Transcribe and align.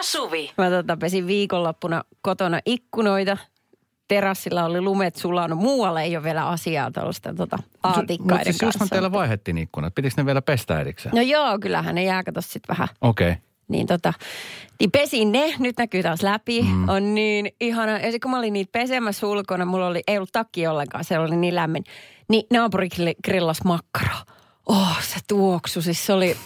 ja 0.00 0.04
Suvi. 0.04 0.50
Mä 0.58 0.70
tota, 0.70 0.96
pesin 0.96 1.26
viikonloppuna 1.26 2.04
kotona 2.22 2.60
ikkunoita. 2.66 3.36
Terassilla 4.08 4.64
oli 4.64 4.80
lumet 4.80 5.16
sulanut. 5.16 5.58
Muualle 5.58 6.02
ei 6.02 6.16
ole 6.16 6.24
vielä 6.24 6.48
asiaa 6.48 6.90
tuollaista 6.90 7.34
tota, 7.34 7.58
aatikkaiden 7.82 8.18
Mutta 8.20 8.44
siis 8.44 8.58
kanssa. 8.58 8.86
teillä 8.86 9.12
vaihettiin 9.12 9.58
ikkunat. 9.58 9.94
Pitikö 9.94 10.14
ne 10.16 10.26
vielä 10.26 10.42
pestä 10.42 10.80
erikseen? 10.80 11.14
No 11.14 11.22
joo, 11.22 11.58
kyllähän 11.58 11.94
ne 11.94 12.04
jää 12.04 12.22
kato 12.22 12.40
sit 12.40 12.62
vähän. 12.68 12.88
Okei. 13.00 13.30
Okay. 13.30 13.42
Niin 13.68 13.86
tota, 13.86 14.12
niin 14.80 14.90
pesin 14.90 15.32
ne, 15.32 15.54
nyt 15.58 15.78
näkyy 15.78 16.02
taas 16.02 16.22
läpi. 16.22 16.62
Mm. 16.62 16.88
On 16.88 17.14
niin 17.14 17.52
ihana. 17.60 17.98
Ja 17.98 18.18
kun 18.22 18.30
mä 18.30 18.38
olin 18.38 18.52
niitä 18.52 18.72
pesemässä 18.72 19.26
ulkona, 19.26 19.64
mulla 19.64 19.86
oli, 19.86 20.02
ei 20.06 20.16
ollut 20.16 20.32
takki 20.32 20.66
ollenkaan, 20.66 21.04
se 21.04 21.18
oli 21.18 21.36
niin 21.36 21.54
lämmin. 21.54 21.84
Niin 22.28 22.46
naapuri 22.52 22.88
grill- 22.94 23.20
grillas 23.24 23.64
makkara. 23.64 24.16
Oh, 24.66 25.02
se 25.02 25.20
tuoksu, 25.28 25.82
siis 25.82 26.06
se 26.06 26.12
oli... 26.12 26.36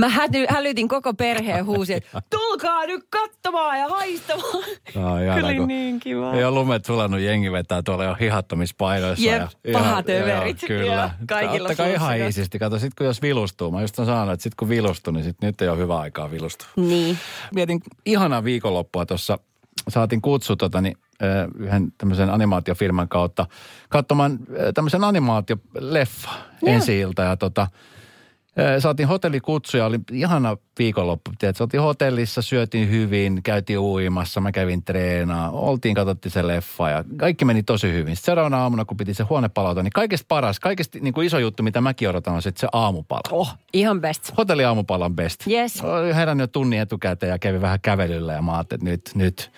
Mä 0.00 0.08
häty, 0.08 0.46
hälytin 0.48 0.88
koko 0.88 1.14
perheen 1.14 1.66
huusin, 1.66 1.96
että 1.96 2.22
tulkaa 2.30 2.86
nyt 2.86 3.04
katsomaan 3.10 3.78
ja 3.78 3.88
haistamaan. 3.88 4.64
No, 4.94 5.16
Kyllä 5.16 5.22
ihana, 5.22 5.54
kun 5.54 5.68
niin 5.68 6.00
kiva. 6.00 6.34
Ei 6.34 6.44
ole 6.44 6.54
lumet 6.54 6.84
sulannut, 6.84 7.20
jengi 7.20 7.52
vetää 7.52 7.82
tuolla 7.82 8.04
jo 8.04 8.16
hihattamispainoissa. 8.20 9.30
Jep, 9.30 9.42
ja, 9.64 9.72
pahat 9.72 10.08
överit. 10.08 10.60
Kyllä. 10.66 11.10
Kaikilla 11.28 11.68
Ottakaa 11.68 11.86
ihan 11.86 12.18
iisisti. 12.18 12.58
Kato, 12.58 12.78
sit 12.78 12.94
kun 12.94 13.06
jos 13.06 13.22
vilustuu, 13.22 13.70
mä 13.70 13.80
just 13.80 13.98
on 13.98 14.06
sanonut, 14.06 14.32
että 14.32 14.42
sit 14.42 14.54
kun 14.54 14.68
vilustuu, 14.68 15.12
niin 15.12 15.24
sit 15.24 15.36
nyt 15.42 15.62
ei 15.62 15.68
ole 15.68 15.78
hyvä 15.78 15.98
aikaa 15.98 16.30
vilustua. 16.30 16.68
Niin. 16.76 17.18
Mietin 17.54 17.80
ihanaa 18.06 18.44
viikonloppua 18.44 19.06
tuossa. 19.06 19.38
Saatiin 19.88 20.22
kutsu 20.22 20.56
tota, 20.56 20.80
niin, 20.80 20.96
yhden 21.58 21.92
tämmöisen 21.98 22.30
animaatiofirman 22.30 23.08
kautta 23.08 23.46
katsomaan 23.88 24.38
tämmöisen 24.74 25.04
animaatioleffa 25.04 26.30
ensi 26.66 27.00
ilta. 27.00 27.22
Ja 27.22 27.36
tota, 27.36 27.66
saatiin 28.78 29.08
hotellikutsu 29.08 29.76
ja 29.76 29.86
oli 29.86 29.98
ihana 30.12 30.56
viikonloppu. 30.78 31.30
Tiedätkö, 31.38 31.64
oltiin 31.64 31.82
hotellissa, 31.82 32.42
syötiin 32.42 32.90
hyvin, 32.90 33.42
käytiin 33.42 33.78
uimassa, 33.78 34.40
mä 34.40 34.52
kävin 34.52 34.84
treenaa, 34.84 35.50
oltiin, 35.50 35.94
katsottiin 35.94 36.32
se 36.32 36.46
leffa 36.46 36.90
ja 36.90 37.04
kaikki 37.16 37.44
meni 37.44 37.62
tosi 37.62 37.92
hyvin. 37.92 38.16
Sitten 38.16 38.26
seuraavana 38.26 38.62
aamuna, 38.62 38.84
kun 38.84 38.96
piti 38.96 39.14
se 39.14 39.22
huone 39.22 39.48
palauta, 39.48 39.82
niin 39.82 39.92
kaikesta 39.92 40.26
paras, 40.28 40.60
kaikesta 40.60 40.98
niin 41.00 41.14
kuin 41.14 41.26
iso 41.26 41.38
juttu, 41.38 41.62
mitä 41.62 41.80
mäkin 41.80 42.08
odotan, 42.08 42.34
on 42.34 42.42
sitten 42.42 42.60
se 42.60 42.68
aamupala. 42.72 43.20
Oh, 43.30 43.54
ihan 43.72 44.00
best. 44.00 44.32
Hotelliaamupala 44.38 45.04
on 45.04 45.16
best. 45.16 45.46
Yes. 45.46 45.82
Herännyt 46.14 46.42
jo 46.42 46.46
tunnin 46.46 46.80
etukäteen 46.80 47.30
ja 47.30 47.38
kävin 47.38 47.60
vähän 47.60 47.80
kävelyllä 47.82 48.32
ja 48.32 48.42
mä 48.42 48.52
ajattelin, 48.52 48.88
että 48.88 49.10
nyt, 49.14 49.24
nyt. 49.24 49.50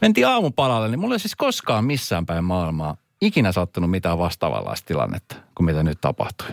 Mentiin 0.00 0.26
aamupalalle, 0.26 0.88
niin 0.88 1.00
mulla 1.00 1.14
ei 1.14 1.18
siis 1.18 1.36
koskaan 1.36 1.84
missään 1.84 2.26
päin 2.26 2.44
maailmaa 2.44 2.96
ikinä 3.20 3.52
sattunut 3.52 3.90
mitään 3.90 4.18
vastaavanlaista 4.18 4.86
tilannetta 4.86 5.36
kuin 5.54 5.64
mitä 5.64 5.82
nyt 5.82 6.00
tapahtui. 6.00 6.46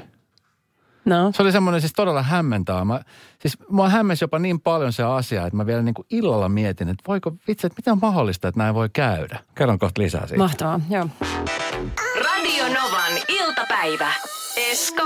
No. 1.09 1.31
Se 1.35 1.41
oli 1.41 1.51
semmoinen 1.51 1.81
siis 1.81 1.93
todella 1.93 2.23
hämmentävä. 2.23 2.85
Mä, 2.85 3.01
siis 3.39 3.57
mua 3.69 3.89
hämmensi 3.89 4.23
jopa 4.23 4.39
niin 4.39 4.59
paljon 4.61 4.93
se 4.93 5.03
asia, 5.03 5.45
että 5.45 5.57
mä 5.57 5.65
vielä 5.65 5.81
niin 5.81 5.93
kuin 5.93 6.05
illalla 6.09 6.49
mietin, 6.49 6.89
että 6.89 7.03
voiko 7.07 7.31
vitsi, 7.47 7.67
että 7.67 7.79
miten 7.79 7.91
on 7.91 7.99
mahdollista, 8.01 8.47
että 8.47 8.59
näin 8.59 8.75
voi 8.75 8.89
käydä. 8.89 9.39
Kerron 9.55 9.79
kohta 9.79 10.01
lisää 10.01 10.27
siitä. 10.27 10.43
Mahtavaa, 10.43 10.79
joo. 10.89 11.07
Radio 12.15 12.63
Novan 12.65 13.13
iltapäivä. 13.27 14.11
Esko 14.71 15.03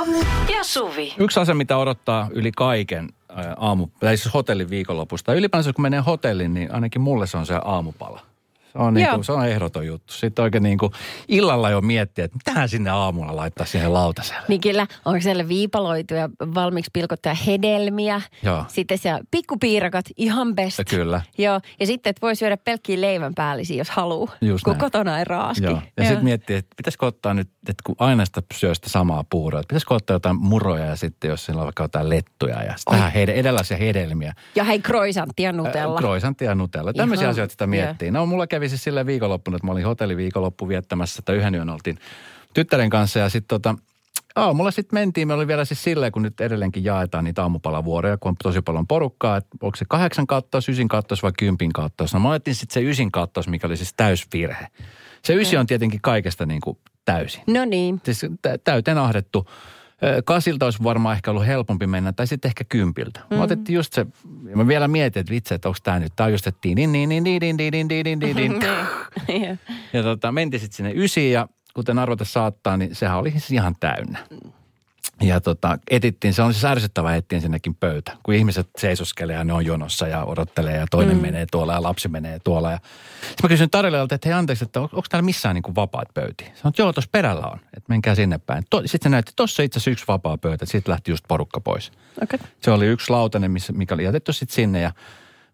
ja 0.55 0.63
Suvi. 0.63 1.13
Yksi 1.17 1.39
asia, 1.39 1.55
mitä 1.55 1.77
odottaa 1.77 2.29
yli 2.31 2.51
kaiken 2.51 3.09
aamu, 3.57 3.87
tai 3.99 4.17
siis 4.17 4.33
hotellin 4.33 4.69
viikonlopusta. 4.69 5.33
Ylipäänsä 5.33 5.73
kun 5.73 5.81
menee 5.81 5.99
hotelliin, 5.99 6.53
niin 6.53 6.73
ainakin 6.73 7.01
mulle 7.01 7.27
se 7.27 7.37
on 7.37 7.45
se 7.45 7.59
aamupala. 7.65 8.32
Se 8.73 8.79
on, 8.79 8.93
niin 8.93 9.09
kuin, 9.09 9.23
se 9.23 9.31
on 9.31 9.47
ehdoton 9.47 9.87
juttu. 9.87 10.13
Sitten 10.13 10.43
oikein 10.43 10.63
niin 10.63 10.77
kuin 10.77 10.91
illalla 11.27 11.69
jo 11.69 11.81
miettiä, 11.81 12.25
että 12.25 12.37
mitähän 12.37 12.69
sinne 12.69 12.89
aamulla 12.89 13.35
laittaa 13.35 13.65
siihen 13.65 13.93
lautaselle. 13.93 14.41
Niin 14.47 14.61
kyllä, 14.61 14.87
onko 15.05 15.21
siellä 15.21 15.47
viipaloituja, 15.47 16.29
valmiiksi 16.55 16.91
pilkottuja 16.93 17.35
hedelmiä. 17.35 18.21
Joo. 18.43 18.65
Sitten 18.67 18.97
siellä 18.97 19.21
pikkupiirakat, 19.31 20.05
ihan 20.17 20.55
best. 20.55 20.79
Kyllä. 20.89 21.21
Joo, 21.37 21.61
ja 21.79 21.85
sitten, 21.85 22.09
että 22.09 22.21
voi 22.21 22.35
syödä 22.35 22.57
pelkkiä 22.57 23.01
leivän 23.01 23.33
päällisiä, 23.35 23.77
jos 23.77 23.89
haluaa. 23.89 24.35
Just 24.41 24.63
kun 24.63 24.71
näin. 24.71 24.79
kotona 24.79 25.19
ei 25.19 25.25
raaski. 25.25 25.65
Joo. 25.65 25.81
Ja 25.97 26.03
sitten 26.03 26.23
miettii, 26.23 26.55
että 26.55 26.75
pitäisikö 26.77 27.05
ottaa 27.05 27.33
nyt, 27.33 27.49
että 27.69 27.83
kun 27.85 27.95
aina 27.99 28.25
sitä 28.25 28.41
syö 28.53 28.75
sitä 28.75 28.89
samaa 28.89 29.23
puuroa, 29.29 29.59
että 29.59 29.67
pitäisikö 29.67 29.93
ottaa 29.93 30.15
jotain 30.15 30.35
muroja 30.35 30.85
ja 30.85 30.95
sitten 30.95 31.29
jos 31.29 31.45
siellä 31.45 31.59
on 31.59 31.65
vaikka 31.65 31.83
jotain 31.83 32.09
lettuja 32.09 32.63
ja 32.63 32.73
sitten 32.77 33.11
hede, 33.11 33.31
erilaisia 33.31 33.77
hedelmiä. 33.77 34.33
Ja 34.55 34.63
hei, 34.63 34.79
croissanttia 34.79 35.51
Nutella. 35.51 35.97
Kroisantti 35.97 36.45
ja 36.45 36.55
Nutella. 36.55 36.93
Tämmöisiä 36.93 37.23
Ihan, 37.23 37.31
asioita 37.31 37.51
sitä 37.51 37.67
miettii. 37.67 38.11
No 38.11 38.25
mulla 38.25 38.47
kävi 38.47 38.62
siis 38.69 38.83
silleen 38.83 39.05
viikonloppuna, 39.05 39.55
että 39.55 39.67
mä 39.67 39.71
olin 39.71 39.85
hotelliviikonloppu 39.85 40.67
viettämässä, 40.67 41.19
että 41.19 41.33
yhden 41.33 41.55
yön 41.55 41.69
oltiin 41.69 41.97
tyttären 42.53 42.89
kanssa 42.89 43.19
ja 43.19 43.29
sitten 43.29 43.47
tota, 43.47 43.75
aamulla 44.35 44.71
sitten 44.71 44.99
mentiin. 44.99 45.27
Me 45.27 45.33
oli 45.33 45.47
vielä 45.47 45.65
siis 45.65 45.83
silleen, 45.83 46.11
kun 46.11 46.21
nyt 46.21 46.41
edelleenkin 46.41 46.83
jaetaan 46.83 47.23
niitä 47.23 47.41
aamupalavuoroja, 47.41 48.17
kun 48.17 48.29
on 48.29 48.35
tosi 48.43 48.61
paljon 48.61 48.87
porukkaa, 48.87 49.37
että 49.37 49.57
onko 49.61 49.75
se 49.75 49.85
kahdeksan 49.89 50.27
kattaus, 50.27 50.69
ysin 50.69 50.87
kattaus 50.87 51.23
vai 51.23 51.31
kympin 51.39 51.73
kattaus. 51.73 52.13
No 52.13 52.19
mä 52.19 52.29
otettiin 52.29 52.55
sitten 52.55 52.73
se 52.73 52.89
ysin 52.89 53.11
kattaus, 53.11 53.47
mikä 53.47 53.67
oli 53.67 53.77
siis 53.77 53.93
täysvirhe. 53.93 54.67
Se 55.23 55.33
ysi 55.33 55.57
on 55.57 55.65
tietenkin 55.65 56.01
kaikesta 56.01 56.45
niin 56.45 56.61
kuin 56.61 56.77
täysin. 57.05 57.43
No 57.47 57.65
niin. 57.65 58.01
Siis 58.03 58.25
tä- 58.41 58.57
täyteen 58.57 58.97
ahdettu. 58.97 59.47
Kasilta 60.25 60.65
olisi 60.65 60.83
varmaan 60.83 61.15
ehkä 61.15 61.31
ollut 61.31 61.45
helpompi 61.45 61.87
mennä, 61.87 62.13
tai 62.13 62.27
sitten 62.27 62.49
ehkä 62.49 62.63
kympiltä. 62.63 63.19
Mm-hmm. 63.19 63.37
Mä 63.37 63.43
otettiin 63.43 63.75
just 63.75 63.93
se, 63.93 64.05
ja 64.49 64.57
mä 64.57 64.67
vielä 64.67 64.87
mietin, 64.87 65.19
että 65.19 65.31
vitsi, 65.31 65.53
että 65.53 65.69
onko 65.69 65.79
tämä 65.83 65.99
nyt, 65.99 66.13
tämä 66.15 66.25
on 66.25 66.31
just, 66.31 66.47
että 66.47 66.59
niin, 66.67 66.91
niin, 66.91 67.09
niin, 67.09 67.23
niin, 67.23 67.39
niin, 67.39 67.57
niin, 67.57 67.71
niin, 67.71 67.87
niin, 67.87 68.19
niin, 68.19 68.35
niin. 68.35 68.51
Joo. 68.61 69.57
Ja 69.93 70.03
tota, 70.03 70.31
mentiin 70.31 70.59
sitten 70.59 70.75
sinne 70.75 70.91
ysiin 70.95 71.33
ja 71.33 71.47
kuten 71.73 71.99
arvata 71.99 72.25
saattaa, 72.25 72.77
niin 72.77 72.95
sehän 72.95 73.17
oli 73.17 73.31
siis 73.31 73.51
ihan 73.51 73.75
täynnä. 73.79 74.19
Ja 75.23 75.41
tota, 75.41 75.79
etittiin, 75.91 76.33
se 76.33 76.41
on 76.41 76.53
siis 76.53 76.65
ärsyttävää 76.65 77.15
etsiä 77.15 77.39
sinnekin 77.39 77.75
pöytä. 77.75 78.17
Kun 78.23 78.33
ihmiset 78.33 78.69
seisoskelee 78.77 79.35
ja 79.35 79.43
ne 79.43 79.53
on 79.53 79.65
jonossa 79.65 80.07
ja 80.07 80.23
odottelee 80.23 80.77
ja 80.77 80.85
toinen 80.91 81.15
mm. 81.15 81.21
menee 81.21 81.45
tuolla 81.51 81.73
ja 81.73 81.83
lapsi 81.83 82.07
menee 82.07 82.39
tuolla. 82.43 82.71
Ja... 82.71 82.79
Sitten 83.21 83.43
mä 83.43 83.49
kysyin 83.49 83.69
tarjoilijalta, 83.69 84.15
että 84.15 84.29
hei 84.29 84.33
anteeksi, 84.33 84.63
että 84.65 84.79
on, 84.79 84.83
onko 84.83 85.05
täällä 85.09 85.25
missään 85.25 85.55
niin 85.55 85.63
kuin 85.63 85.75
vapaat 85.75 86.07
pöytiä? 86.13 86.47
Sanoin, 86.47 86.69
että 86.69 86.81
joo, 86.81 86.93
tuossa 86.93 87.09
perällä 87.11 87.47
on, 87.47 87.59
että 87.63 87.87
menkää 87.87 88.15
sinne 88.15 88.37
päin. 88.37 88.63
To, 88.69 88.81
sitten 88.85 88.99
se 89.03 89.09
näytti, 89.09 89.29
että 89.29 89.35
tuossa 89.35 89.63
itse 89.63 89.77
asiassa 89.77 89.91
yksi 89.91 90.05
vapaa 90.07 90.37
pöytä, 90.37 90.65
siitä 90.65 90.91
lähti 90.91 91.11
just 91.11 91.25
porukka 91.27 91.59
pois. 91.59 91.91
Okay. 92.23 92.39
Se 92.61 92.71
oli 92.71 92.85
yksi 92.85 93.09
lautanen, 93.09 93.51
missä, 93.51 93.73
mikä 93.73 93.93
oli 93.93 94.03
jätetty 94.03 94.33
sitten 94.33 94.55
sinne 94.55 94.81
ja 94.81 94.91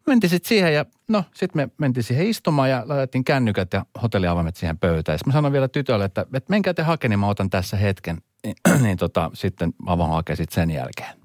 mentiin 0.07 0.29
sitten 0.29 0.49
siihen 0.49 0.73
ja 0.73 0.85
no 1.07 1.23
sitten 1.35 1.61
me 1.61 1.69
mentiin 1.77 2.03
siihen 2.03 2.27
istumaan 2.27 2.69
ja 2.69 2.83
laitettiin 2.85 3.23
kännykät 3.23 3.73
ja 3.73 3.85
hotelliavaimet 4.01 4.55
siihen 4.55 4.77
pöytään. 4.77 5.17
Sitten 5.17 5.31
mä 5.31 5.37
sanoin 5.37 5.53
vielä 5.53 5.67
tytölle, 5.67 6.05
että, 6.05 6.21
että 6.21 6.49
menkää 6.49 6.73
te 6.73 6.83
hakemaan, 6.83 7.09
niin 7.09 7.19
mä 7.19 7.27
otan 7.27 7.49
tässä 7.49 7.77
hetken. 7.77 8.17
Niin, 8.45 8.55
niin 8.83 8.97
tota, 8.97 9.31
sitten 9.33 9.73
mä 9.85 9.97
vaan 9.97 10.09
hakea 10.11 10.35
sitten 10.35 10.55
sen 10.55 10.71
jälkeen. 10.71 11.19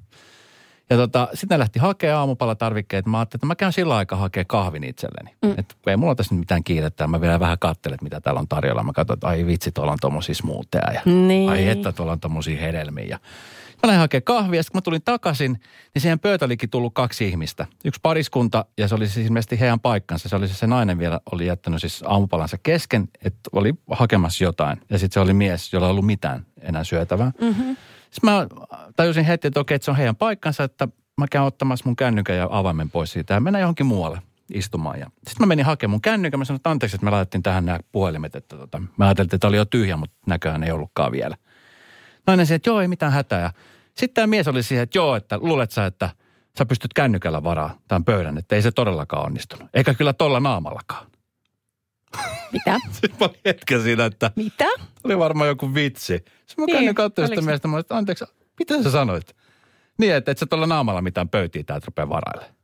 Ja 0.90 0.96
tota, 0.96 1.28
sitten 1.34 1.58
lähti 1.58 1.78
hakemaan 1.78 2.18
aamupalatarvikkeet. 2.18 3.06
Mä 3.06 3.18
ajattelin, 3.18 3.38
että 3.38 3.46
mä 3.46 3.54
käyn 3.54 3.72
sillä 3.72 3.96
aikaa 3.96 4.18
hakea 4.18 4.44
kahvin 4.44 4.84
itselleni. 4.84 5.34
Mm. 5.44 5.54
Että 5.58 5.74
ei 5.86 5.96
mulla 5.96 6.14
tässä 6.14 6.34
nyt 6.34 6.40
mitään 6.40 6.64
kiirettä. 6.64 7.06
Mä 7.06 7.20
vielä 7.20 7.40
vähän 7.40 7.58
katselen, 7.58 7.98
mitä 8.02 8.20
täällä 8.20 8.38
on 8.40 8.48
tarjolla. 8.48 8.82
Mä 8.82 8.92
katson, 8.92 9.14
että 9.14 9.26
ai 9.26 9.46
vitsi, 9.46 9.72
tuolla 9.72 9.92
on 9.92 9.98
tommosia 10.00 10.34
smoothieja. 10.34 10.92
Ja 10.92 11.00
Niin. 11.04 11.50
ai 11.50 11.68
että 11.68 11.92
tuolla 11.92 12.12
on 12.12 12.20
tommosia 12.20 12.60
hedelmiä. 12.60 13.04
Ja 13.04 13.18
mä 13.84 13.88
lähdin 13.88 14.00
hakemaan 14.00 14.24
kahvia. 14.24 14.62
Sitten 14.62 14.72
kun 14.72 14.78
mä 14.78 14.82
tulin 14.82 15.02
takaisin, 15.04 15.52
niin 15.94 16.02
siihen 16.02 16.20
pöytä 16.20 16.44
olikin 16.44 16.70
tullut 16.70 16.94
kaksi 16.94 17.28
ihmistä. 17.28 17.66
Yksi 17.84 18.00
pariskunta, 18.02 18.64
ja 18.78 18.88
se 18.88 18.94
oli 18.94 19.08
siis 19.08 19.26
ilmeisesti 19.26 19.60
heidän 19.60 19.80
paikkansa. 19.80 20.28
Se 20.28 20.36
oli 20.36 20.48
se, 20.48 20.54
se 20.54 20.66
nainen 20.66 20.98
vielä, 20.98 21.20
oli 21.32 21.46
jättänyt 21.46 21.80
siis 21.80 22.04
aamupalansa 22.06 22.58
kesken, 22.62 23.08
että 23.24 23.50
oli 23.52 23.74
hakemassa 23.90 24.44
jotain. 24.44 24.80
Ja 24.90 24.98
sitten 24.98 25.14
se 25.14 25.20
oli 25.20 25.34
mies, 25.34 25.72
jolla 25.72 25.86
ei 25.86 25.90
ollut 25.90 26.06
mitään 26.06 26.46
enää 26.60 26.84
syötävää. 26.84 27.32
Mm-hmm. 27.40 27.76
Sitten 28.10 28.30
mä 28.30 28.46
tajusin 28.96 29.24
heti, 29.24 29.48
että 29.48 29.60
okei, 29.60 29.74
että 29.74 29.84
se 29.84 29.90
on 29.90 29.96
heidän 29.96 30.16
paikkansa, 30.16 30.64
että 30.64 30.88
mä 31.18 31.26
käyn 31.30 31.44
ottamassa 31.44 31.84
mun 31.86 31.96
kännykän 31.96 32.36
ja 32.36 32.48
avaimen 32.50 32.90
pois 32.90 33.12
siitä 33.12 33.34
ja 33.34 33.40
mennään 33.40 33.60
johonkin 33.60 33.86
muualle 33.86 34.22
istumaan. 34.54 34.98
Ja 34.98 35.06
sitten 35.06 35.36
mä 35.40 35.46
menin 35.46 35.64
hakemaan 35.64 35.90
mun 35.90 36.00
kännykän. 36.00 36.38
Mä 36.38 36.44
sanoin, 36.44 36.58
että 36.58 36.70
anteeksi, 36.70 36.96
että 36.96 37.04
me 37.04 37.10
laitettiin 37.10 37.42
tähän 37.42 37.66
nämä 37.66 37.78
puhelimet. 37.92 38.34
Että 38.34 38.56
tota, 38.56 38.82
mä 38.96 39.04
ajattelin, 39.04 39.30
että 39.32 39.46
oli 39.46 39.56
jo 39.56 39.64
tyhjä, 39.64 39.96
mutta 39.96 40.16
näköjään 40.26 40.64
ei 40.64 40.72
ollutkaan 40.72 41.12
vielä. 41.12 41.36
Nainen 42.26 42.46
sanoi, 42.46 42.56
että 42.56 42.70
joo, 42.70 42.80
ei 42.80 42.88
mitään 42.88 43.12
hätää. 43.12 43.52
Sitten 43.96 44.14
tämä 44.14 44.26
mies 44.26 44.48
oli 44.48 44.62
siihen, 44.62 44.82
että 44.82 44.98
joo, 44.98 45.16
että 45.16 45.38
luulet 45.38 45.70
sä, 45.70 45.86
että 45.86 46.10
sä 46.58 46.66
pystyt 46.66 46.92
kännykällä 46.94 47.42
varaa 47.42 47.78
tämän 47.88 48.04
pöydän, 48.04 48.38
että 48.38 48.56
ei 48.56 48.62
se 48.62 48.70
todellakaan 48.72 49.26
onnistunut. 49.26 49.68
Eikä 49.74 49.94
kyllä 49.94 50.12
tolla 50.12 50.40
naamallakaan. 50.40 51.06
Mitä? 52.52 52.80
Sitten 52.92 53.10
mä 53.20 53.26
olin 53.26 53.40
hetken 53.44 53.82
siinä, 53.82 54.04
että 54.04 54.30
Mitä? 54.36 54.64
oli 55.04 55.18
varmaan 55.18 55.48
joku 55.48 55.74
vitsi. 55.74 56.16
Sitten 56.46 56.56
mä 56.58 56.66
Niin, 56.66 56.84
käyn 56.84 56.94
katsomaan 56.94 57.28
sitä 57.28 57.42
miestä, 57.42 57.68
mä 57.68 57.74
olin, 57.76 57.80
että 57.80 57.96
anteeksi, 57.96 58.24
mitä 58.58 58.82
sä 58.82 58.90
sanoit? 58.90 59.36
Niin, 59.98 60.14
että 60.14 60.30
et 60.32 60.38
sä 60.38 60.46
tuolla 60.46 60.66
naamalla 60.66 61.02
mitään 61.02 61.28
pöytiä 61.28 61.62
täältä 61.66 61.86
rupea 61.86 62.08
varaille. 62.08 62.54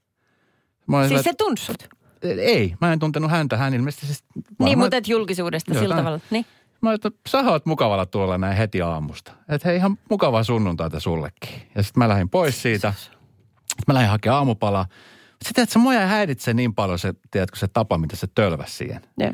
Mä 0.87 0.99
olin 0.99 1.09
Siis 1.09 1.23
se 1.23 1.33
tunsut. 1.35 1.89
ei, 2.23 2.75
mä 2.81 2.93
en 2.93 2.99
tuntenut 2.99 3.31
häntä. 3.31 3.57
Hän 3.57 3.75
ilmeisesti 3.75 4.07
siis... 4.07 4.25
Niin, 4.35 4.45
varmaan- 4.59 4.79
mutta 4.79 4.97
et 4.97 5.09
julkisuudesta 5.09 5.73
Joo, 5.75 5.83
sillä 5.83 5.95
tää- 5.95 6.05
tavalla. 6.05 6.21
Niin. 6.31 6.47
Mä 6.83 6.93
että 6.93 7.11
sä 7.29 7.39
oot 7.39 7.67
mukavalla 7.67 8.07
tuolla 8.07 8.39
näin 8.39 8.57
heti 8.57 8.83
aamusta. 8.83 9.33
Että 9.49 9.69
hei, 9.69 9.77
ihan 9.77 9.99
mukavaa 10.11 10.45
sunnuntaita 10.45 11.01
sullekin. 11.01 11.63
Ja 11.75 11.83
sitten 11.83 12.01
mä 12.01 12.09
lähdin 12.09 12.31
pois 12.31 12.63
siitä. 12.63 12.95
Mä 13.89 13.95
lähdin 13.95 14.11
hakemaan 14.11 14.39
aamupalaa. 14.39 14.87
Sitten 15.45 15.63
että 15.63 15.73
se 15.73 15.79
mua 15.79 15.95
jäi 15.95 16.09
häiritse 16.09 16.55
niin 16.55 16.75
paljon 16.75 16.99
se, 16.99 17.15
tiedätkö, 17.31 17.59
se 17.59 17.69
tapa, 17.69 17.99
mitä 17.99 18.17
se 18.17 18.27
tölväsi 18.27 18.77
siihen. 18.77 19.01
Joo. 19.19 19.33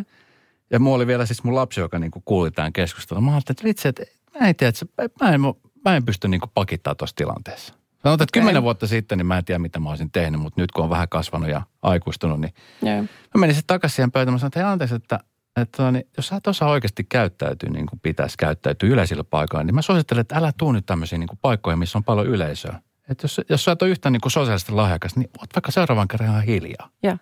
Ja 0.71 0.81
mulla 0.81 0.97
oli 0.97 1.07
vielä 1.07 1.27
siis 1.27 1.45
mun 1.45 1.55
lapsi, 1.55 1.81
joka 1.81 1.99
niinku 1.99 2.23
kuuli 2.25 2.51
tämän 2.51 2.73
keskustelun. 2.73 3.25
Mä 3.25 3.31
ajattelin, 3.31 3.55
että 3.55 3.65
vitsi, 3.65 3.89
että 3.89 4.03
mä 4.41 4.49
en 4.49 4.57
tiedä, 4.57 4.73
että 4.99 5.25
mä, 5.25 5.35
en, 5.35 5.41
mä 5.85 5.97
en 5.97 6.05
pysty 6.05 6.29
niinku 6.29 6.47
pakittaa 6.55 6.95
tuossa 6.95 7.17
tilanteessa. 7.17 7.75
Sanotaan, 8.03 8.25
että 8.25 8.33
kymmenen 8.33 8.63
vuotta 8.63 8.87
sitten, 8.87 9.19
niin 9.19 9.27
mä 9.27 9.39
en 9.39 9.45
tiedä, 9.45 9.59
mitä 9.59 9.81
mä 9.81 9.89
olisin 9.89 10.11
tehnyt, 10.11 10.41
mutta 10.41 10.61
nyt 10.61 10.73
kun 10.73 10.85
on 10.85 10.91
vähän 10.91 11.09
kasvanut 11.09 11.49
ja 11.49 11.63
aikuistunut, 11.83 12.41
niin 12.41 12.55
Joo. 12.83 13.03
mä 13.03 13.39
menin 13.39 13.55
sitten 13.55 13.75
takaisin 13.75 13.97
siihen 13.97 14.13
pöytään. 14.13 14.35
Mä 14.35 14.39
sanoin, 14.39 14.49
että 14.49 14.61
hei 14.61 14.69
anteeksi, 14.69 14.95
että, 14.95 15.21
että 15.57 15.77
tota, 15.77 15.93
niin, 15.93 16.09
jos 16.17 16.29
sä 16.29 16.37
et 16.37 16.47
osaa 16.47 16.71
oikeasti 16.71 17.05
käyttäytyä 17.05 17.71
niin 17.71 17.87
kuin 17.87 18.01
pitäisi 18.01 18.37
käyttäytyä 18.39 18.89
yleisillä 18.89 19.25
paikoilla, 19.25 19.65
niin 19.65 19.75
mä 19.75 19.83
suosittelen, 19.83 20.21
että 20.21 20.37
älä 20.37 20.53
tuu 20.59 20.73
nyt 20.73 20.87
tämmöisiin 20.87 21.21
niin 21.21 21.29
kuin 21.29 21.39
paikkoihin, 21.43 21.79
missä 21.79 21.99
on 21.99 22.05
paljon 22.05 22.27
yleisöä. 22.27 22.81
Että 23.09 23.25
jos, 23.25 23.41
jos 23.49 23.65
sä 23.65 23.73
et 23.73 23.83
ole 23.83 23.91
yhtään 23.91 24.13
niin 24.13 24.21
kuin 24.21 24.33
sosiaalisesti 24.33 24.73
lahjakas, 24.73 25.17
niin 25.17 25.31
oot 25.39 25.51
vaikka 25.55 25.73
seuraavan 25.73 26.09
kerran 26.09 26.31
ihan 26.31 26.43
hiljaa. 26.43 26.91
Joo. 27.03 27.17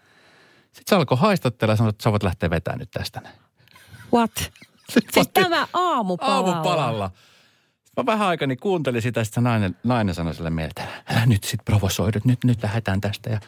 Sitten 0.63 0.85
se 0.87 0.95
alkoi 0.95 1.19
haistattella 1.19 1.73
ja 1.73 1.77
sanoi, 1.77 1.91
että 1.91 2.03
sä 2.03 2.13
voit 2.13 2.23
lähteä 2.23 2.51
vetämään 2.51 2.79
nyt 2.79 2.91
tästä. 2.91 3.21
What? 4.13 4.31
Sitten 4.93 5.15
Siis 5.15 5.29
tämä 5.29 5.67
aamupalalla. 5.73 6.51
Aamupalalla. 6.51 7.11
Mä 7.97 8.07
vähän 8.07 8.29
aikani 8.29 8.57
kuuntelin 8.57 9.03
sitä, 9.03 9.25
sitten 9.25 9.43
se 9.43 9.49
nainen, 9.49 9.77
nainen 9.85 10.15
sanoi 10.15 10.35
sille 10.35 10.51
mieltä, 10.51 10.83
että 10.85 11.15
älä 11.15 11.27
nyt 11.27 11.45
sit 11.45 11.61
provosoidut, 11.65 12.25
nyt, 12.25 12.45
nyt 12.45 12.63
lähdetään 12.63 13.01
tästä. 13.01 13.31
Ja 13.31 13.41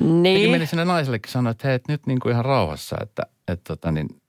niin. 0.00 0.22
Niin. 0.22 0.50
meni 0.50 0.66
sinne 0.66 0.84
naisellekin 0.84 1.32
sanoa, 1.32 1.50
että 1.50 1.68
hei, 1.68 1.74
et 1.74 1.88
nyt 1.88 2.06
niin 2.06 2.20
kuin 2.20 2.32
ihan 2.32 2.44
rauhassa, 2.44 2.96
että, 3.02 3.22
että 3.48 3.64
tota 3.68 3.92
niin, 3.92 4.21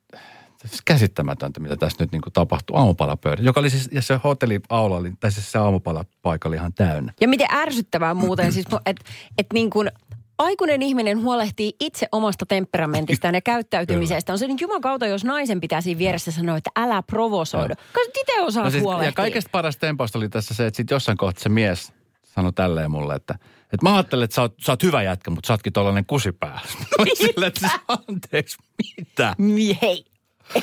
tässä 0.70 0.84
käsittämätöntä, 0.86 1.60
mitä 1.60 1.76
tässä 1.78 1.98
nyt 2.04 2.12
niin 2.12 2.22
kuin 2.22 2.34
tapahtuu 2.34 2.76
aamupalapöydä, 2.78 3.42
joka 3.44 3.60
oli 3.60 3.70
siis, 3.70 3.90
ja 3.92 4.02
se 4.02 4.20
hotelliaula 4.24 4.98
oli, 4.98 5.14
tai 5.20 5.32
siis 5.32 5.52
se 5.52 5.58
aamupalapaikka 5.58 6.50
oli 6.50 6.56
ihan 6.56 6.74
täynnä. 6.74 7.14
Ja 7.22 7.28
miten 7.28 7.48
ärsyttävää 7.54 8.14
muuten, 8.14 8.52
siis, 8.54 8.66
että 8.86 9.04
et 9.38 9.48
niin 9.54 9.70
kuin 9.70 9.92
aikuinen 10.38 10.82
ihminen 10.82 11.22
huolehtii 11.22 11.74
itse 11.80 12.08
omasta 12.12 12.46
temperamentistaan 12.46 13.36
ja 13.36 13.42
käyttäytymisestä. 13.42 14.32
On 14.32 14.40
se 14.40 14.48
niin 14.48 14.58
jumakauta, 14.62 15.08
jos 15.08 15.24
naisen 15.24 15.62
pitää 15.62 15.82
siinä 15.82 16.00
vieressä 16.00 16.32
sanoa, 16.32 16.58
että 16.58 16.72
älä 16.76 17.04
provosoidu. 17.04 17.74
Kai 17.94 18.06
itse 18.20 18.42
osaat 18.42 18.64
No 18.66 18.72
siis, 18.72 18.84
huolehtia. 18.84 19.08
ja 19.08 19.12
kaikesta 19.12 19.50
parasta 19.52 19.80
temposta 19.80 20.18
oli 20.20 20.30
tässä 20.30 20.54
se, 20.54 20.68
että 20.68 20.78
sitten 20.78 20.96
jossain 20.96 21.18
kohtaa 21.18 21.44
se 21.44 21.50
mies 21.50 21.94
sanoi 22.24 22.54
tälleen 22.54 22.92
mulle, 22.92 23.16
että, 23.16 23.34
että 23.74 23.78
mä 23.90 23.94
ajattelen, 23.96 24.24
että 24.24 24.36
sä 24.36 24.42
oot, 24.42 24.54
sä 24.62 24.72
oot 24.72 24.84
hyvä 24.84 25.04
jätkä, 25.04 25.32
mutta 25.32 25.48
sä 25.48 25.54
ootkin 25.54 25.74
tollainen 25.74 26.06
kusipää. 26.06 26.60
Silleen, 27.14 27.48
että 27.48 27.60
siis, 27.60 27.82
anteeksi, 28.08 28.58
mitä? 28.98 29.36
Mi- 29.38 29.78
Hei, 29.82 30.06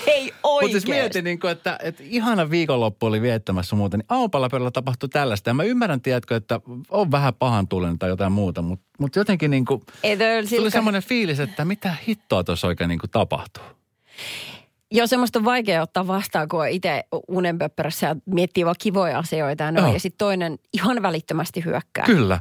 ei 0.06 0.24
Mutta 0.24 0.48
oikein. 0.48 0.72
siis 0.72 0.86
mietin, 0.86 1.24
niin 1.24 1.40
kuin, 1.40 1.50
että, 1.50 1.78
että 1.82 2.02
ihana 2.06 2.50
viikonloppu 2.50 3.06
oli 3.06 3.22
viettämässä 3.22 3.76
muuten, 3.76 3.98
niin 3.98 4.06
aamupalapöydällä 4.08 4.70
tapahtui 4.70 5.08
tällaista. 5.08 5.50
Ja 5.50 5.54
mä 5.54 5.62
ymmärrän, 5.62 6.00
tiedätkö, 6.00 6.36
että 6.36 6.60
on 6.90 7.10
vähän 7.10 7.34
pahan 7.34 7.68
tulen 7.68 7.98
tai 7.98 8.08
jotain 8.08 8.32
muuta, 8.32 8.62
mutta, 8.62 8.84
mutta 8.98 9.18
jotenkin 9.18 9.50
niin 9.50 9.64
kuin, 9.64 9.82
Ei 10.02 10.16
tuli 10.16 10.46
siltä- 10.46 10.70
semmoinen 10.70 11.02
fiilis, 11.02 11.40
että 11.40 11.64
mitä 11.64 11.94
hittoa 12.08 12.44
tuossa 12.44 12.66
oikein 12.66 12.88
niin 12.88 12.98
kuin 12.98 13.10
tapahtuu. 13.10 13.64
Joo, 14.92 15.06
semmoista 15.06 15.38
on 15.38 15.44
vaikea 15.44 15.82
ottaa 15.82 16.06
vastaan, 16.06 16.48
kun 16.48 16.60
on 16.60 16.68
itse 16.68 17.04
unenpöppörässä 17.28 18.06
ja 18.06 18.16
miettii 18.26 18.64
vaan 18.64 18.76
kivoja 18.78 19.18
asioita 19.18 19.64
ja, 19.64 19.92
ja 19.92 20.00
sitten 20.00 20.18
toinen 20.18 20.58
ihan 20.72 21.02
välittömästi 21.02 21.64
hyökkää. 21.64 22.04
Kyllä. 22.06 22.40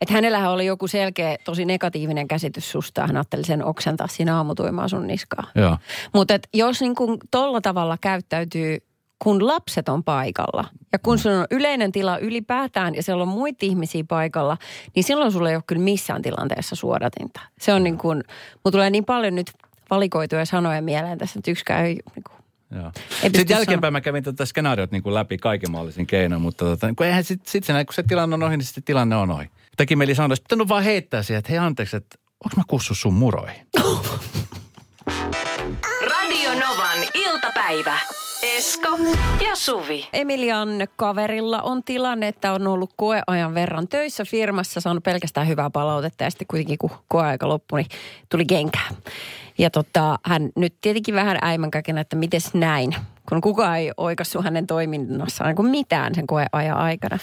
Että 0.00 0.14
hänellähän 0.14 0.50
oli 0.50 0.66
joku 0.66 0.88
selkeä, 0.88 1.36
tosi 1.44 1.64
negatiivinen 1.64 2.28
käsitys 2.28 2.70
susta. 2.72 3.06
Hän 3.06 3.16
ajatteli 3.16 3.44
sen 3.44 3.64
oksentaa 3.64 4.06
siinä 4.08 4.36
aamutuimaa 4.36 4.88
sun 4.88 5.06
niskaa. 5.06 5.44
Mutta 6.14 6.38
jos 6.54 6.80
niin 6.80 6.94
kuin 6.94 7.18
tolla 7.30 7.60
tavalla 7.60 7.98
käyttäytyy, 8.00 8.78
kun 9.18 9.46
lapset 9.46 9.88
on 9.88 10.04
paikalla 10.04 10.64
ja 10.92 10.98
kun 10.98 11.18
sun 11.18 11.32
on 11.32 11.46
yleinen 11.50 11.92
tila 11.92 12.18
ylipäätään 12.18 12.94
ja 12.94 13.02
siellä 13.02 13.22
on 13.22 13.28
muita 13.28 13.66
ihmisiä 13.66 14.04
paikalla, 14.08 14.56
niin 14.94 15.04
silloin 15.04 15.32
sulla 15.32 15.50
ei 15.50 15.56
ole 15.56 15.64
kyllä 15.66 15.82
missään 15.82 16.22
tilanteessa 16.22 16.76
suodatinta. 16.76 17.40
Se 17.60 17.72
on 17.72 17.84
niin 17.84 17.98
kuin, 17.98 18.16
mulla 18.54 18.72
tulee 18.72 18.90
niin 18.90 19.04
paljon 19.04 19.34
nyt 19.34 19.52
valikoituja 19.90 20.44
sanoja 20.44 20.82
mieleen 20.82 21.18
tässä, 21.18 21.38
että 21.38 21.50
yksikään 21.50 21.84
ei 21.84 21.98
niin 22.14 22.24
kuin, 22.24 22.38
Joo. 22.70 22.92
Sitten 23.22 23.48
jälkeenpäin 23.48 23.92
mä 23.92 24.00
kävin 24.00 24.24
tätä 24.24 24.44
skenaariot 24.44 24.90
niin 24.90 25.02
kuin 25.02 25.14
läpi 25.14 25.38
kaiken 25.38 25.70
mahdollisin 25.70 26.06
keinoin, 26.06 26.42
mutta 26.42 26.64
tota, 26.64 26.94
kun 26.96 27.06
eihän 27.06 27.24
sit, 27.24 27.46
sit 27.46 27.64
se, 27.64 27.72
kun 27.72 27.94
se 27.94 28.02
tilanne 28.02 28.34
on 28.34 28.42
ohi, 28.42 28.56
niin 28.56 28.66
sitten 28.66 28.84
tilanne 28.84 29.16
on 29.16 29.30
ohi. 29.30 29.50
Teki 29.78 29.96
mieli 29.96 30.14
sanoa, 30.14 30.34
että 30.34 30.44
pitänyt 30.44 30.68
vaan 30.68 30.82
heittää 30.82 31.22
siihen, 31.22 31.38
että 31.38 31.50
hei 31.50 31.58
anteeksi, 31.58 31.96
että 31.96 32.18
onko 32.44 32.56
mä 32.56 32.62
kussu 32.66 32.94
sun 32.94 33.14
muroihin? 33.14 33.66
Radio 36.02 36.50
Novan 36.50 36.98
iltapäivä. 37.14 37.98
Esko 38.42 38.88
ja 39.48 39.56
Suvi. 39.56 40.08
Emilian 40.12 40.68
kaverilla 40.96 41.62
on 41.62 41.84
tilanne, 41.84 42.28
että 42.28 42.52
on 42.52 42.66
ollut 42.66 42.90
koeajan 42.96 43.54
verran 43.54 43.88
töissä 43.88 44.24
firmassa, 44.24 44.80
saanut 44.80 45.04
pelkästään 45.04 45.48
hyvää 45.48 45.70
palautetta 45.70 46.24
ja 46.24 46.30
sitten 46.30 46.46
kuitenkin 46.46 46.78
kun 46.78 46.90
koeaika 47.08 47.48
loppui, 47.48 47.80
niin 47.80 47.90
tuli 48.28 48.46
kenkää. 48.46 48.88
Ja 49.58 49.70
tota, 49.70 50.18
hän 50.24 50.50
nyt 50.56 50.74
tietenkin 50.80 51.14
vähän 51.14 51.38
äimänkäkenä, 51.42 52.00
että 52.00 52.16
miten 52.16 52.40
näin, 52.54 52.96
kun 53.28 53.40
kukaan 53.40 53.78
ei 53.78 53.92
oikassu 53.96 54.42
hänen 54.42 54.66
toiminnassaan 54.66 55.54
kuin 55.54 55.70
mitään 55.70 56.14
sen 56.14 56.26
koeajan 56.26 56.76
aikana. 56.76 57.18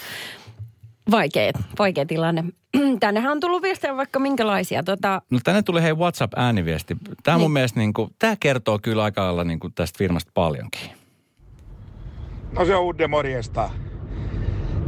Vaikea, 1.10 1.52
vaikea 1.78 2.06
tilanne. 2.06 2.44
Tännehän 3.00 3.32
on 3.32 3.40
tullut 3.40 3.62
viestejä 3.62 3.96
vaikka 3.96 4.18
minkälaisia. 4.18 4.82
Tota, 4.82 5.22
No 5.30 5.38
tänne 5.44 5.62
tuli 5.62 5.82
hei 5.82 5.92
WhatsApp-ääniviesti. 5.94 6.96
Tämä 7.22 7.36
mun 7.38 7.44
Niin. 7.44 7.52
mielestä 7.52 7.80
niin 7.80 7.92
kuin, 7.92 8.10
tämä 8.18 8.36
kertoo 8.40 8.78
kyllä 8.82 9.02
aika 9.04 9.22
lailla 9.24 9.44
niin 9.44 9.60
kuin 9.60 9.72
tästä 9.74 9.98
firmasta 9.98 10.30
paljonkin. 10.34 10.90
No 12.52 12.64
se 12.64 12.76
on 12.76 12.84
Udde 12.84 13.06
morjesta. 13.08 13.70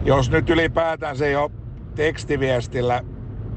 Jos 0.05 0.31
nyt 0.31 0.51
ylipäätään 0.51 1.17
se 1.17 1.27
ei 1.27 1.37
ole 1.37 1.51
tekstiviestillä, 1.95 3.01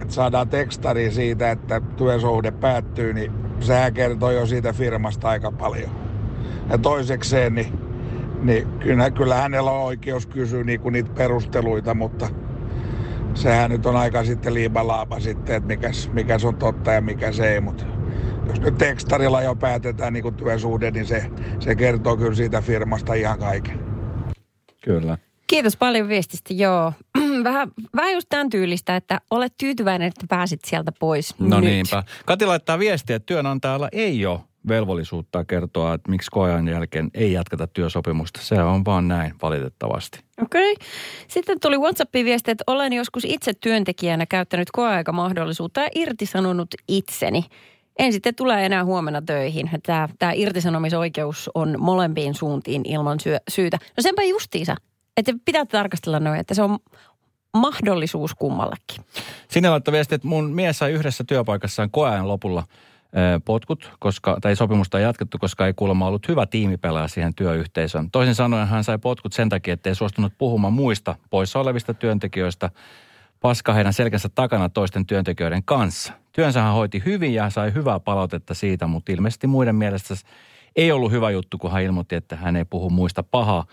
että 0.02 0.14
saadaan 0.14 0.50
tekstari 0.50 1.12
siitä, 1.12 1.52
että 1.52 1.82
työsuhde 1.98 2.52
päättyy, 2.52 3.14
niin 3.14 3.32
sehän 3.60 3.94
kertoo 3.94 4.32
jo 4.32 4.46
siitä 4.46 4.74
firmasta 4.74 5.30
aika 5.30 5.52
paljon. 5.52 5.92
Ja 6.70 6.78
toisekseen, 6.78 7.56
niin, 7.56 7.74
niin 8.42 8.68
kyllä, 8.80 9.12
kyllä 9.12 9.36
hänellä 9.36 9.72
on 9.72 9.84
oikeus 9.84 10.26
kysyä 10.26 10.64
niinku 10.64 10.90
niitä 10.90 11.12
perusteluita, 11.14 11.94
mutta 11.94 12.28
sehän 13.38 13.72
nyt 13.72 13.86
on 13.86 13.96
aika 13.96 14.24
sitten 14.24 14.54
liibalaapa 14.54 15.20
sitten, 15.20 15.56
että 15.56 15.68
mikäs, 15.68 16.10
mikäs 16.14 16.46
on 16.46 16.56
totta 16.56 16.92
ja 16.92 17.02
mikä 17.02 17.32
se 17.32 17.54
ei, 17.54 17.62
mutta 17.62 17.86
jos 18.48 18.62
nyt 18.62 18.78
tekstarilla 18.78 19.42
jo 19.42 19.56
päätetään 19.56 20.14
niin 20.14 20.34
työsuhde, 20.36 20.92
niin 20.92 21.06
se, 21.06 21.32
se 21.60 21.76
kertoo 21.76 22.18
kyllä 22.18 22.36
siitä 22.36 22.62
firmasta 22.62 23.14
ihan 23.14 23.40
kaiken. 23.40 23.80
Kyllä. 24.84 25.18
kiitos 25.48 25.78
paljon 25.78 26.08
viestistä, 26.08 26.54
joo. 26.54 26.94
vähän, 27.44 27.72
vähän 27.96 28.14
just 28.14 28.28
tämän 28.30 28.50
tyylistä, 28.50 28.96
että 28.96 29.22
olet 29.32 29.54
tyytyväinen, 29.60 30.08
että 30.08 30.26
pääsit 30.30 30.60
sieltä 30.66 30.92
pois 31.00 31.36
No 31.40 31.60
nyt. 31.60 31.70
niinpä. 31.70 32.04
Kati 32.26 32.46
laittaa 32.46 32.80
viestiä, 32.80 33.16
että 33.16 33.26
työnantajalla 33.26 33.90
ei 33.92 34.26
ole 34.26 34.40
velvollisuutta 34.68 35.46
kertoa, 35.46 35.94
että 35.94 36.12
miksi 36.12 36.32
koeajan 36.32 36.68
jälkeen 36.68 37.10
ei 37.14 37.34
jatketa 37.34 37.68
työsopimusta. 37.68 38.40
Se 38.44 38.56
on 38.56 38.86
vaan 38.86 39.08
näin, 39.08 39.34
valitettavasti. 39.42 40.20
Okei. 40.42 40.72
Okay. 40.72 40.88
Sitten 41.28 41.60
tuli 41.60 41.78
WhatsAppin 41.78 42.26
viesti, 42.26 42.52
että 42.52 42.64
olen 42.68 42.94
joskus 42.94 43.26
itse 43.26 43.54
työntekijänä 43.54 44.26
käyttänyt 44.26 44.72
koeaikamahdollisuutta 44.72 45.82
ja 45.82 45.90
irtisanonut 45.96 46.76
itseni. 46.88 47.46
En 48.00 48.14
sitten 48.14 48.36
tule 48.36 48.66
enää 48.66 48.86
huomenna 48.86 49.22
töihin. 49.22 49.70
Tämä, 49.86 50.10
tämä 50.20 50.32
irtisanomisoikeus 50.32 51.50
on 51.56 51.76
molempiin 51.80 52.36
suuntiin 52.36 52.82
ilman 52.86 53.20
syö, 53.20 53.40
syytä. 53.50 53.78
No 53.98 54.02
senpä 54.02 54.24
justiinsa, 54.24 54.76
että 55.18 55.34
pitää 55.46 55.66
tarkastella 55.66 56.20
noin, 56.20 56.40
että 56.40 56.54
se 56.54 56.62
on 56.62 56.80
mahdollisuus 57.58 58.36
kummallekin. 58.36 59.06
Sinne 59.48 59.70
laittoi 59.70 59.92
viesti, 59.92 60.16
että 60.16 60.28
mun 60.28 60.52
mies 60.52 60.78
sai 60.78 60.92
yhdessä 60.92 61.24
työpaikassaan 61.24 61.92
koeajan 61.92 62.28
lopulla 62.28 62.64
potkut, 63.46 63.92
koska, 64.00 64.38
tai 64.42 64.56
sopimusta 64.56 64.98
ei 65.00 65.04
jatkettu, 65.04 65.38
koska 65.38 65.68
ei 65.68 65.74
kuulemma 65.74 66.08
ollut 66.08 66.28
hyvä 66.28 66.46
tiimipelaaja 66.46 67.08
siihen 67.08 67.36
työyhteisöön. 67.36 68.12
Toisin 68.12 68.36
sanoen 68.36 68.68
hän 68.68 68.84
sai 68.84 68.98
potkut 68.98 69.34
sen 69.34 69.50
takia, 69.50 69.74
että 69.74 69.90
ei 69.90 69.96
suostunut 69.96 70.34
puhumaan 70.38 70.74
muista 70.74 71.16
poissa 71.30 71.60
olevista 71.60 71.94
työntekijöistä, 71.94 72.70
paska 73.40 73.74
heidän 73.74 73.94
selkänsä 73.94 74.30
takana 74.36 74.70
toisten 74.70 75.06
työntekijöiden 75.06 75.64
kanssa. 75.66 76.14
Työnsä 76.32 76.62
hän 76.62 76.74
hoiti 76.74 77.02
hyvin 77.06 77.34
ja 77.34 77.50
sai 77.50 77.74
hyvää 77.74 78.00
palautetta 78.00 78.54
siitä, 78.54 78.88
mutta 78.88 79.12
ilmeisesti 79.12 79.48
muiden 79.48 79.76
mielestä 79.76 80.14
ei 80.76 80.92
ollut 80.92 81.12
hyvä 81.12 81.30
juttu, 81.30 81.58
kun 81.58 81.72
hän 81.72 81.84
ilmoitti, 81.84 82.16
että 82.16 82.36
hän 82.36 82.56
ei 82.56 82.66
puhu 82.66 82.90
muista 82.90 83.24
pahaa, 83.24 83.66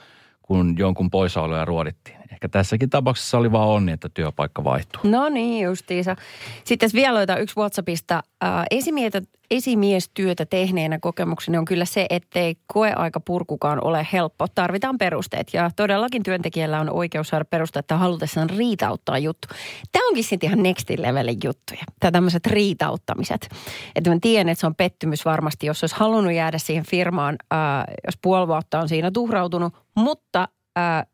kun 0.42 0.74
jonkun 0.78 1.10
poissaoloja 1.10 1.64
ruodittiin. 1.64 2.17
Ehkä 2.32 2.48
tässäkin 2.48 2.90
tapauksessa 2.90 3.38
oli 3.38 3.52
vaan 3.52 3.68
onni, 3.68 3.92
että 3.92 4.08
työpaikka 4.14 4.64
vaihtuu. 4.64 5.00
No 5.04 5.28
niin, 5.28 5.64
justiinsa. 5.64 6.16
Sitten 6.64 6.90
vielä 6.94 7.36
yksi 7.40 7.56
WhatsAppista. 7.56 8.22
Äh, 8.44 8.64
esimiestä, 8.70 9.22
esimiestyötä 9.50 10.46
tehneenä 10.46 10.98
kokemukseni 10.98 11.58
on 11.58 11.64
kyllä 11.64 11.84
se, 11.84 12.06
ettei 12.10 12.56
koeaika 12.66 13.20
purkukaan 13.20 13.84
ole 13.84 14.06
helppo. 14.12 14.46
Tarvitaan 14.54 14.98
perusteet 14.98 15.54
ja 15.54 15.70
todellakin 15.76 16.22
työntekijällä 16.22 16.80
on 16.80 16.90
oikeus 16.90 17.28
saada 17.28 17.44
perusteet 17.44 17.86
tai 17.86 17.98
halutessaan 17.98 18.50
riitauttaa 18.50 19.18
juttu. 19.18 19.48
Tämä 19.92 20.08
onkin 20.08 20.24
sitten 20.24 20.46
ihan 20.46 20.62
next 20.62 20.90
levelin 20.98 21.38
juttuja. 21.44 21.84
Tämä 22.00 22.10
tämmöiset 22.10 22.46
riitauttamiset. 22.46 23.48
Että 23.94 24.10
mä 24.10 24.18
tiedän, 24.20 24.48
että 24.48 24.60
se 24.60 24.66
on 24.66 24.74
pettymys 24.74 25.24
varmasti, 25.24 25.66
jos 25.66 25.82
olisi 25.82 25.96
halunnut 25.96 26.32
jäädä 26.32 26.58
siihen 26.58 26.84
firmaan, 26.86 27.36
äh, 27.52 27.58
jos 28.06 28.14
puoli 28.22 28.48
vuotta 28.48 28.80
on 28.80 28.88
siinä 28.88 29.10
tuhrautunut, 29.10 29.74
mutta 29.94 30.48
äh, 30.78 31.06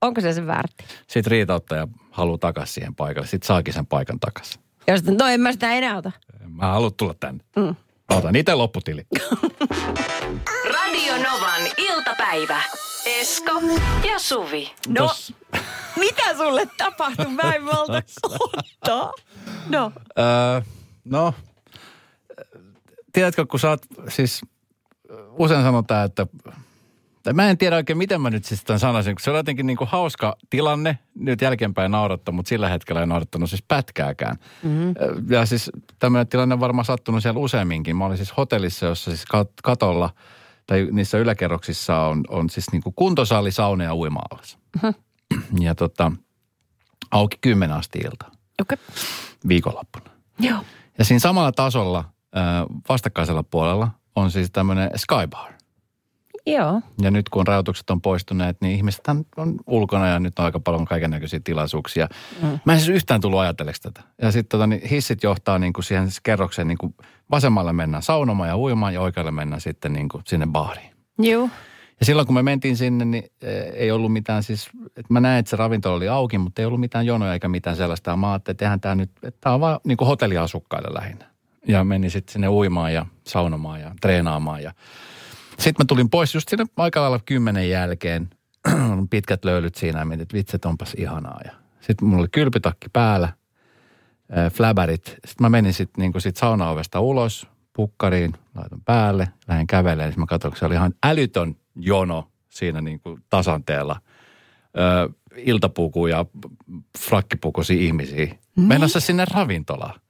onko 0.00 0.20
se 0.20 0.32
se 0.32 0.46
väärti? 0.46 0.84
Sitten 1.06 1.30
riitauttaja 1.30 1.88
haluaa 2.10 2.38
takaisin 2.38 2.74
siihen 2.74 2.94
paikalle. 2.94 3.26
Sitten 3.28 3.46
saakin 3.46 3.74
sen 3.74 3.86
paikan 3.86 4.20
takaisin. 4.20 4.60
Ja 4.86 4.96
sitten, 4.96 5.16
no 5.16 5.26
en 5.26 5.40
mä 5.40 5.52
sitä 5.52 5.72
enää 5.72 5.96
ota. 5.96 6.12
Mä 6.48 6.66
haluan 6.66 6.94
tulla 6.94 7.14
tänne. 7.20 7.44
Mm. 7.56 7.74
Otan 8.10 8.36
itse 8.36 8.54
lopputili. 8.54 9.06
Radio 10.74 11.16
Novan 11.16 11.62
iltapäivä. 11.78 12.62
Esko 13.06 13.60
ja 14.08 14.18
Suvi. 14.18 14.72
No. 14.88 15.06
Tos- 15.06 15.34
Mitä 16.00 16.36
sulle 16.36 16.68
tapahtui? 16.78 17.26
Mä 17.26 17.42
en 17.54 17.62
ottaa. 17.68 19.12
No. 19.68 19.92
Öö, 20.18 20.60
no, 21.04 21.34
tiedätkö, 23.12 23.46
kun 23.46 23.60
sä 23.60 23.68
oot 23.70 23.82
siis, 24.08 24.40
usein 25.38 25.62
sanotaan, 25.62 26.06
että 26.06 26.26
mä 27.32 27.50
en 27.50 27.58
tiedä 27.58 27.76
oikein, 27.76 27.98
miten 27.98 28.20
mä 28.20 28.30
nyt 28.30 28.44
siis 28.44 28.64
tämän 28.64 28.80
sanoisin, 28.80 29.14
kun 29.14 29.20
se 29.20 29.30
on 29.30 29.36
jotenkin 29.36 29.66
niin 29.66 29.76
kuin 29.76 29.88
hauska 29.88 30.36
tilanne, 30.50 30.98
nyt 31.14 31.40
jälkeenpäin 31.40 31.90
naurattaa, 31.90 32.32
mutta 32.34 32.48
sillä 32.48 32.68
hetkellä 32.68 33.00
ei 33.00 33.06
naurattanut 33.06 33.50
siis 33.50 33.64
pätkääkään. 33.68 34.36
Mm-hmm. 34.62 34.94
Ja 35.30 35.46
siis 35.46 35.70
tämmöinen 35.98 36.28
tilanne 36.28 36.52
on 36.52 36.60
varmaan 36.60 36.84
sattunut 36.84 37.22
siellä 37.22 37.40
useamminkin. 37.40 37.96
Mä 37.96 38.04
olin 38.04 38.16
siis 38.16 38.36
hotellissa, 38.36 38.86
jossa 38.86 39.10
siis 39.10 39.24
kat- 39.34 39.60
katolla 39.62 40.10
tai 40.66 40.88
niissä 40.92 41.18
yläkerroksissa 41.18 42.00
on, 42.00 42.24
on 42.28 42.50
siis 42.50 42.72
niin 42.72 42.82
kuin 42.82 42.94
kuntosali, 42.94 43.50
sauna 43.50 43.84
ja 43.84 43.94
uima 43.94 44.20
mm-hmm. 44.32 45.62
Ja 45.62 45.74
tota, 45.74 46.12
auki 47.10 47.38
kymmenen 47.40 47.76
asti 47.76 47.98
ilta. 47.98 48.30
Okay. 48.60 48.78
Viikonloppuna. 49.48 50.10
Joo. 50.38 50.58
Ja 50.98 51.04
siinä 51.04 51.20
samalla 51.20 51.52
tasolla 51.52 52.04
vastakkaisella 52.88 53.42
puolella 53.42 53.90
on 54.16 54.30
siis 54.30 54.50
tämmöinen 54.50 54.90
skybar. 54.96 55.53
Joo. 56.46 56.80
Ja 57.02 57.10
nyt 57.10 57.28
kun 57.28 57.46
rajoitukset 57.46 57.90
on 57.90 58.00
poistuneet, 58.00 58.56
niin 58.60 58.76
ihmiset 58.76 59.08
on 59.36 59.54
ulkona 59.66 60.08
ja 60.08 60.20
nyt 60.20 60.38
on 60.38 60.44
aika 60.44 60.60
paljon 60.60 60.84
kaiken 60.84 61.10
näköisiä 61.10 61.40
tilaisuuksia. 61.44 62.08
Mm. 62.42 62.58
Mä 62.64 62.72
en 62.72 62.78
siis 62.78 62.88
yhtään 62.88 63.20
tullut 63.20 63.40
ajatelleeksi 63.40 63.82
tätä. 63.82 64.00
Ja 64.22 64.32
sitten 64.32 64.48
tota, 64.48 64.66
niin 64.66 64.88
hissit 64.88 65.22
johtaa 65.22 65.58
niin 65.58 65.72
kuin 65.72 65.84
siihen 65.84 66.08
kerrokseen, 66.22 66.68
niin 66.68 66.78
kuin 66.78 66.94
vasemmalle 67.30 67.72
mennään 67.72 68.02
saunomaan 68.02 68.48
ja 68.48 68.56
uimaan 68.56 68.94
ja 68.94 69.00
oikealle 69.00 69.30
mennään 69.30 69.60
sitten 69.60 69.92
niin 69.92 70.08
kuin 70.08 70.22
sinne 70.26 70.46
baariin. 70.46 70.90
Joo. 71.18 71.48
Ja 72.00 72.06
silloin 72.06 72.26
kun 72.26 72.34
me 72.34 72.42
mentiin 72.42 72.76
sinne, 72.76 73.04
niin 73.04 73.24
ei 73.74 73.90
ollut 73.90 74.12
mitään 74.12 74.42
siis, 74.42 74.70
että 74.86 75.12
mä 75.12 75.20
näin, 75.20 75.38
että 75.38 75.50
se 75.50 75.56
ravintola 75.56 75.96
oli 75.96 76.08
auki, 76.08 76.38
mutta 76.38 76.62
ei 76.62 76.66
ollut 76.66 76.80
mitään 76.80 77.06
jonoja 77.06 77.32
eikä 77.32 77.48
mitään 77.48 77.76
sellaista. 77.76 78.10
Ja 78.10 78.16
mä 78.16 78.32
ajattelin, 78.32 78.54
että 78.54 78.78
tämä 78.78 78.94
nyt, 78.94 79.10
että 79.22 79.40
tämä 79.40 79.54
on 79.54 79.60
vaan 79.60 79.80
niin 79.84 79.96
kuin 79.96 80.08
hotelliasukkaille 80.08 80.88
lähinnä. 80.94 81.26
Ja 81.68 81.84
menin 81.84 82.10
sitten 82.10 82.32
sinne 82.32 82.48
uimaan 82.48 82.94
ja 82.94 83.06
saunomaan 83.26 83.80
ja 83.80 83.94
treenaamaan 84.00 84.62
ja 84.62 84.72
sitten 85.58 85.84
mä 85.84 85.86
tulin 85.88 86.10
pois 86.10 86.34
just 86.34 86.48
siinä 86.48 86.66
aika 86.76 87.00
lailla 87.00 87.20
kymmenen 87.24 87.70
jälkeen. 87.70 88.30
Pitkät 89.10 89.44
löylyt 89.44 89.74
siinä 89.74 89.98
ja 89.98 90.04
mietin, 90.04 90.22
että 90.22 90.34
vitset 90.34 90.64
onpas 90.64 90.94
ihanaa. 90.94 91.40
Ja 91.44 91.50
sitten 91.80 92.08
mulla 92.08 92.20
oli 92.20 92.28
kylpytakki 92.32 92.88
päällä, 92.92 93.28
äh, 94.38 94.52
fläbärit. 94.52 95.04
Sitten 95.06 95.34
mä 95.40 95.48
menin 95.48 95.72
sitten 95.72 96.02
niin 96.02 96.20
sit 96.20 96.36
saunaovesta 96.36 97.00
ulos, 97.00 97.46
pukkariin, 97.72 98.32
laitan 98.54 98.80
päälle, 98.84 99.28
lähden 99.48 99.66
kävelemään. 99.66 100.10
Sitten 100.10 100.22
mä 100.22 100.26
katsoin, 100.26 100.52
että 100.52 100.58
se 100.58 100.66
oli 100.66 100.74
ihan 100.74 100.94
älytön 101.04 101.56
jono 101.76 102.28
siinä 102.48 102.80
niin 102.80 103.00
kuin 103.00 103.20
tasanteella. 103.30 104.00
Ö, 104.78 105.12
iltapuku 105.36 106.06
ja 106.06 106.26
frakkipukusi 106.98 107.86
ihmisiä. 107.86 108.24
Niin. 108.24 108.38
Menossa 108.56 109.00
sinne 109.00 109.24
ravintolaan. 109.34 110.00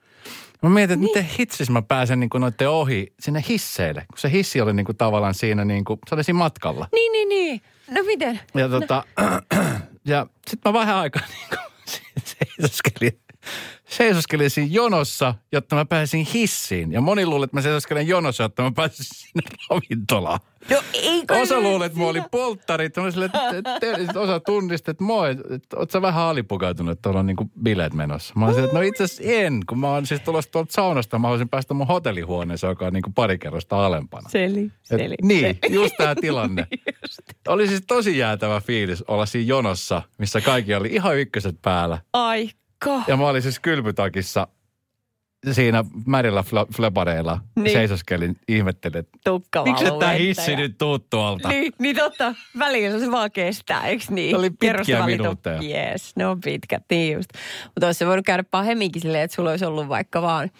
Mä 0.64 0.70
mietin, 0.70 0.94
että 0.94 1.06
niin. 1.06 1.18
miten 1.18 1.36
hitsis 1.38 1.70
mä 1.70 1.82
pääsen 1.82 2.20
niin 2.20 2.30
noiden 2.34 2.70
ohi 2.70 3.12
sinne 3.20 3.44
hisseille, 3.48 4.00
kun 4.10 4.18
se 4.18 4.30
hissi 4.30 4.60
oli 4.60 4.72
niin 4.72 4.86
kuin 4.86 4.96
tavallaan 4.96 5.34
siinä, 5.34 5.64
niin 5.64 5.84
kuin, 5.84 5.98
se 6.08 6.14
oli 6.14 6.24
siinä 6.24 6.38
matkalla. 6.38 6.88
Niin, 6.92 7.12
niin, 7.12 7.28
niin. 7.28 7.60
No 7.90 8.02
miten? 8.02 8.40
Ja, 8.54 8.68
tota, 8.68 9.04
no. 9.20 9.58
ja 10.14 10.26
sitten 10.50 10.72
mä 10.72 10.78
vähän 10.80 10.96
aikaa 10.96 11.22
niin 11.34 11.48
kuin, 11.48 11.58
seisoskelin 12.58 13.20
seisoskelin 13.88 14.50
siinä 14.50 14.70
jonossa, 14.72 15.34
jotta 15.52 15.76
mä 15.76 15.84
pääsin 15.84 16.26
hissiin. 16.34 16.92
Ja 16.92 17.00
moni 17.00 17.26
luulee, 17.26 17.44
että 17.44 17.56
mä 17.56 17.62
seisoskelen 17.62 18.08
jonossa, 18.08 18.42
jotta 18.42 18.62
mä 18.62 18.72
pääsin 18.76 19.04
sinne 19.08 19.42
ravintolaan. 19.70 20.40
No 20.70 20.82
eikö 20.92 21.34
Osa 21.34 21.60
luulee, 21.60 21.86
että 21.86 21.98
mulla 21.98 22.10
oli 22.10 22.22
polttarit. 22.30 22.96
Mä 22.96 23.10
sille, 23.10 23.24
että 23.24 24.20
osa 24.20 24.40
tunnisti, 24.40 24.90
että 24.90 25.04
moi, 25.04 25.30
että 25.30 25.76
oot 25.76 25.90
sä 25.90 26.02
vähän 26.02 26.24
alipukautunut, 26.24 26.92
että 26.92 27.02
tuolla 27.02 27.20
on 27.20 27.26
niinku 27.26 27.50
bileet 27.62 27.94
menossa. 27.94 28.34
Mä 28.36 28.46
olisin, 28.46 28.64
että 28.64 28.76
no 28.76 28.82
itse 28.82 29.04
asiassa 29.04 29.22
en, 29.26 29.60
kun 29.68 29.78
mä 29.78 29.90
oon 29.90 30.06
siis 30.06 30.20
tulossa 30.20 30.50
tuolta 30.50 30.72
saunasta. 30.72 31.18
Mä 31.18 31.26
haluaisin 31.26 31.48
päästä 31.48 31.74
mun 31.74 31.86
hotellihuoneeseen, 31.86 32.68
joka 32.68 32.86
on 32.86 32.92
niinku 32.92 33.10
pari 33.14 33.38
kerrosta 33.38 33.86
alempana. 33.86 34.28
Seli, 34.28 34.70
seli. 34.82 35.04
Et, 35.04 35.22
niin, 35.22 35.58
seli. 35.62 35.74
just 35.74 35.94
tämä 35.96 36.14
tilanne. 36.14 36.66
just. 37.02 37.20
Oli 37.48 37.68
siis 37.68 37.82
tosi 37.86 38.18
jäätävä 38.18 38.60
fiilis 38.60 39.02
olla 39.02 39.26
siinä 39.26 39.48
jonossa, 39.48 40.02
missä 40.18 40.40
kaikki 40.40 40.74
oli 40.74 40.88
ihan 40.88 41.18
ykköset 41.18 41.56
päällä. 41.62 41.98
Ai 42.12 42.50
ja 43.08 43.16
mä 43.16 43.28
olin 43.28 43.42
siis 43.42 43.58
kylpytakissa 43.58 44.48
siinä 45.52 45.84
märillä 46.06 46.44
flebareilla 46.76 47.40
niin. 47.56 47.72
seisoskelin, 47.72 48.36
ihmettelin, 48.48 48.98
että 48.98 49.30
miksi 49.64 49.84
tämä 49.84 50.12
hissi 50.12 50.50
ja... 50.50 50.58
nyt 50.58 50.78
tuu 50.78 50.98
tuolta? 50.98 51.48
Niin, 51.48 51.72
niin 51.78 51.96
totta. 51.96 52.34
Välillä 52.58 52.98
se 52.98 53.10
vaan 53.10 53.30
kestää, 53.30 53.86
eikö 53.86 54.04
niin? 54.10 54.30
Se 54.30 54.36
oli 54.36 54.50
pitkiä 54.50 55.06
minuutteja. 55.06 55.60
Yes, 55.62 56.16
ne 56.16 56.26
on 56.26 56.40
pitkät, 56.40 56.84
niin 56.90 57.12
just. 57.14 57.30
Mutta 57.64 57.86
olisi 57.86 58.06
voinut 58.06 58.26
käydä 58.26 58.44
pahemminkin 58.50 59.02
silleen, 59.02 59.24
että 59.24 59.34
sulla 59.34 59.50
olisi 59.50 59.64
ollut 59.64 59.88
vaikka 59.88 60.22
vaan, 60.22 60.50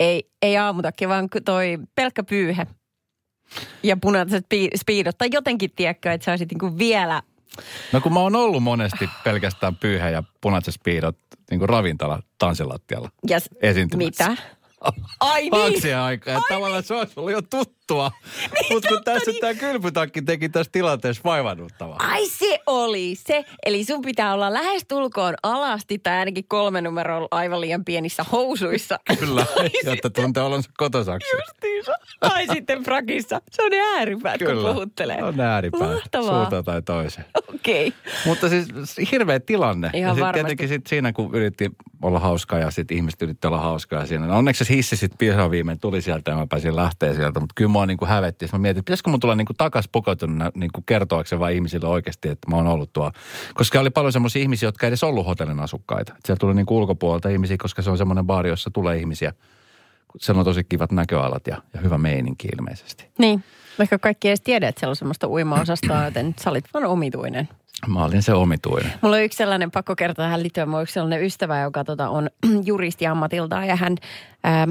ei, 0.00 0.30
ei 0.42 0.56
aamutakki, 0.56 1.08
vaan 1.08 1.28
toi 1.44 1.78
pelkkä 1.94 2.22
pyyhe 2.22 2.66
ja 3.82 3.96
punaiset 3.96 4.46
speedot. 4.76 5.18
Tai 5.18 5.28
jotenkin, 5.32 5.70
tiedätkö, 5.76 6.12
että 6.12 6.24
sä 6.24 6.32
olisit 6.32 6.50
niinku 6.52 6.78
vielä 6.78 7.22
No 7.92 8.00
kun 8.00 8.12
mä 8.12 8.20
oon 8.20 8.36
ollut 8.36 8.62
monesti 8.62 9.10
pelkästään 9.24 9.76
pyyhä 9.76 10.10
ja 10.10 10.22
punaiset 10.40 10.74
speedot 10.74 11.16
niin 11.50 11.58
kuin 11.58 11.68
ravintola 11.68 12.22
tanssilattialla 12.38 13.10
yes. 13.30 13.50
esiintymässä. 13.62 14.28
Mitä? 14.28 14.42
Ai 15.20 15.50
niin. 15.50 15.96
Aikaa. 15.96 16.34
Ai 16.34 16.42
tavallaan 16.48 16.80
niin. 16.80 16.88
se 16.88 16.94
olisi 16.94 17.12
ollut 17.16 17.32
jo 17.32 17.42
tuttua. 17.90 18.10
niin, 18.54 18.72
Mutta 18.72 18.88
kun 18.88 19.04
tässä 19.04 19.30
niin. 19.30 19.40
tämä 19.40 19.54
kylpytakki 19.54 20.22
teki 20.22 20.48
tässä 20.48 20.72
tilanteessa 20.72 21.22
vaivannuttavaa. 21.24 21.96
Ai 21.98 22.28
se 22.28 22.60
oli 22.66 23.14
se. 23.14 23.44
Eli 23.66 23.84
sun 23.84 24.02
pitää 24.02 24.34
olla 24.34 24.52
lähes 24.52 24.84
tulkoon 24.88 25.34
alasti 25.42 25.98
tai 25.98 26.18
ainakin 26.18 26.44
kolme 26.48 26.80
numeroa 26.80 27.28
aivan 27.30 27.60
liian 27.60 27.84
pienissä 27.84 28.24
housuissa. 28.32 28.98
Kyllä, 29.20 29.46
jotta 29.84 30.10
tuntee 30.10 30.42
olonsa 30.42 30.70
kotosaksi. 30.76 31.36
Justiinsa. 31.36 31.92
Tai 32.20 32.46
sitten 32.54 32.82
frakissa. 32.82 33.40
Se 33.50 33.62
on 33.62 33.70
ne 33.70 33.80
ääripäät, 33.80 34.38
Kyllä. 34.38 34.62
kun 34.62 34.74
puhuttelee. 34.74 35.22
on 35.22 35.36
ne 35.36 35.44
ääripäät. 35.44 35.92
Mahtavaa. 35.92 36.40
Suuntaan 36.40 36.64
tai 36.64 36.82
toiseen. 36.82 37.26
Okei. 37.54 37.88
Okay. 37.88 38.00
Mutta 38.26 38.48
siis 38.48 38.66
hirveä 39.12 39.40
tilanne. 39.40 39.90
Ihan 39.94 40.08
ja 40.08 40.14
sitten 40.14 40.34
tietenkin 40.34 40.68
sit 40.68 40.86
siinä, 40.86 41.12
kun 41.12 41.34
yritti 41.34 41.70
olla 42.02 42.18
hauskaa 42.18 42.58
ja 42.58 42.70
sitten 42.70 42.96
ihmiset 42.96 43.22
yritti 43.22 43.46
olla 43.46 43.58
hauskaa 43.58 44.06
siinä. 44.06 44.26
No 44.26 44.38
onneksi 44.38 44.64
se 44.64 44.74
hissi 44.74 44.96
sitten 44.96 45.50
viimein 45.50 45.80
tuli 45.80 46.02
sieltä 46.02 46.30
ja 46.30 46.36
mä 46.36 46.46
pääsin 46.46 46.76
lähteä 46.76 47.14
sieltä. 47.14 47.40
Mutta 47.40 47.52
kyllä 47.56 47.68
mua 47.80 47.86
niin 47.86 47.96
kuin 47.96 48.08
hävetti. 48.08 48.48
Mä 48.52 48.58
mietin, 48.58 48.84
pitäisikö 48.84 49.10
mun 49.10 49.20
tulla 49.20 49.34
niin 49.34 49.46
kuin 49.46 49.56
takas 49.56 49.88
pukeutunut 49.92 50.54
niin 50.54 50.70
kuin 50.74 50.84
kertoakseen 50.86 51.40
vaan 51.40 51.52
ihmisille 51.52 51.88
oikeasti, 51.88 52.28
että 52.28 52.50
mä 52.50 52.56
oon 52.56 52.66
ollut 52.66 52.92
tuo. 52.92 53.12
Koska 53.54 53.80
oli 53.80 53.90
paljon 53.90 54.12
semmoisia 54.12 54.42
ihmisiä, 54.42 54.66
jotka 54.66 54.86
ei 54.86 54.88
edes 54.88 55.04
ollut 55.04 55.26
hotellin 55.26 55.60
asukkaita. 55.60 56.14
Sieltä 56.24 56.40
tuli 56.40 56.54
niin 56.54 56.66
kuin 56.66 56.78
ulkopuolelta 56.78 57.28
ihmisiä, 57.28 57.56
koska 57.56 57.82
se 57.82 57.90
on 57.90 57.98
semmoinen 57.98 58.26
baari, 58.26 58.48
jossa 58.48 58.70
tulee 58.70 58.96
ihmisiä. 58.96 59.32
Siellä 60.18 60.38
on 60.38 60.44
tosi 60.44 60.64
kivat 60.64 60.92
näköalat 60.92 61.46
ja, 61.46 61.56
ja 61.74 61.80
hyvä 61.80 61.98
meininki 61.98 62.48
ilmeisesti. 62.58 63.06
Niin. 63.18 63.44
Vaikka 63.78 63.98
kaikki 63.98 64.28
ei 64.28 64.30
edes 64.30 64.40
tiedä, 64.40 64.68
että 64.68 64.80
siellä 64.80 64.92
on 64.92 64.96
semmoista 64.96 65.28
uima-osastoa, 65.28 66.04
joten 66.04 66.34
sä 66.40 66.50
olit 66.50 66.64
vaan 66.74 66.84
omituinen. 66.84 67.48
Mä 67.86 68.04
olin 68.04 68.22
se 68.22 68.32
omituinen. 68.32 68.92
Mulla 69.02 69.16
on 69.16 69.22
yksi 69.22 69.36
sellainen, 69.36 69.70
pakko 69.70 69.96
kertoa 69.96 70.24
tähän 70.24 70.42
liittyen, 70.42 70.68
mulla 70.68 70.78
on 70.78 70.82
yksi 70.82 70.92
sellainen 70.92 71.24
ystävä, 71.24 71.60
joka 71.60 71.84
tota, 71.84 72.08
on 72.08 72.30
juristi 72.64 73.06
ammatiltaan 73.06 73.66
ja 73.66 73.76
hän 73.76 73.96
ähm, 74.46 74.70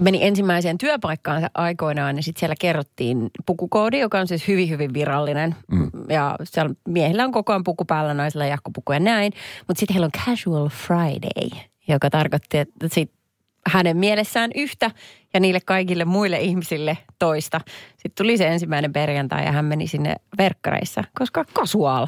meni 0.00 0.24
ensimmäiseen 0.26 0.78
työpaikkaan 0.78 1.50
aikoinaan 1.54 2.16
ja 2.16 2.22
sitten 2.22 2.40
siellä 2.40 2.54
kerrottiin 2.60 3.30
pukukoodi, 3.46 3.98
joka 3.98 4.18
on 4.18 4.28
siis 4.28 4.48
hyvin, 4.48 4.68
hyvin 4.68 4.94
virallinen. 4.94 5.54
Mm. 5.72 5.90
Ja 6.08 6.36
siellä 6.44 6.74
miehillä 6.88 7.24
on 7.24 7.32
koko 7.32 7.52
ajan 7.52 7.64
puku 7.64 7.84
päällä, 7.84 8.14
naisilla 8.14 8.46
jakkupuku 8.46 8.92
ja 8.92 9.00
näin. 9.00 9.32
Mutta 9.68 9.80
sitten 9.80 9.94
heillä 9.94 10.04
on 10.14 10.24
casual 10.26 10.68
Friday, 10.68 11.64
joka 11.88 12.10
tarkoitti, 12.10 12.58
että 12.58 12.88
sit 12.92 13.12
hänen 13.68 13.96
mielessään 13.96 14.50
yhtä 14.54 14.90
ja 15.34 15.40
niille 15.40 15.60
kaikille 15.64 16.04
muille 16.04 16.40
ihmisille 16.40 16.98
toista. 17.18 17.60
Sitten 17.90 18.24
tuli 18.24 18.36
se 18.36 18.46
ensimmäinen 18.46 18.92
perjantai 18.92 19.44
ja 19.44 19.52
hän 19.52 19.64
meni 19.64 19.86
sinne 19.86 20.16
verkkareissa, 20.38 21.04
koska 21.18 21.44
casual. 21.44 22.06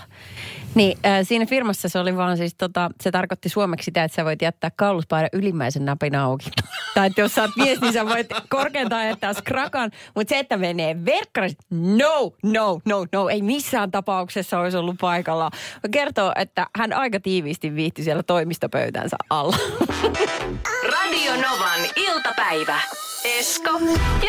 Niin 0.74 0.98
äh, 1.06 1.18
siinä 1.22 1.46
firmassa 1.46 1.88
se 1.88 1.98
oli 1.98 2.16
vaan 2.16 2.36
siis 2.36 2.54
tota, 2.54 2.90
se 3.02 3.10
tarkoitti 3.10 3.48
suomeksi 3.48 3.84
sitä, 3.84 4.04
että 4.04 4.16
sä 4.16 4.24
voit 4.24 4.42
jättää 4.42 4.70
kauluspaidan 4.76 5.28
ylimmäisen 5.32 5.84
napin 5.84 6.14
auki. 6.14 6.50
tai 6.94 7.06
että 7.06 7.20
jos 7.20 7.34
sä 7.34 7.42
oot 7.42 7.56
mies, 7.56 7.80
niin 7.80 7.92
sä 7.92 8.06
voit 8.06 8.26
korkeintaan 8.48 9.06
jättää 9.06 9.32
skrakan. 9.32 9.90
Mutta 10.14 10.28
se, 10.28 10.38
että 10.38 10.56
menee 10.56 11.04
verkkareissa, 11.04 11.58
no, 11.70 12.32
no, 12.42 12.80
no, 12.84 13.06
no, 13.12 13.28
ei 13.28 13.42
missään 13.42 13.90
tapauksessa 13.90 14.58
olisi 14.58 14.76
ollut 14.76 14.96
paikalla. 15.00 15.50
Kertoo, 15.90 16.32
että 16.36 16.66
hän 16.76 16.92
aika 16.92 17.20
tiiviisti 17.20 17.74
viihti 17.74 18.04
siellä 18.04 18.22
toimistopöytänsä 18.22 19.16
alla. 19.30 19.56
Radio 21.10 21.32
Novan 21.32 21.80
iltapäivä. 21.96 22.80
Esko 23.24 23.70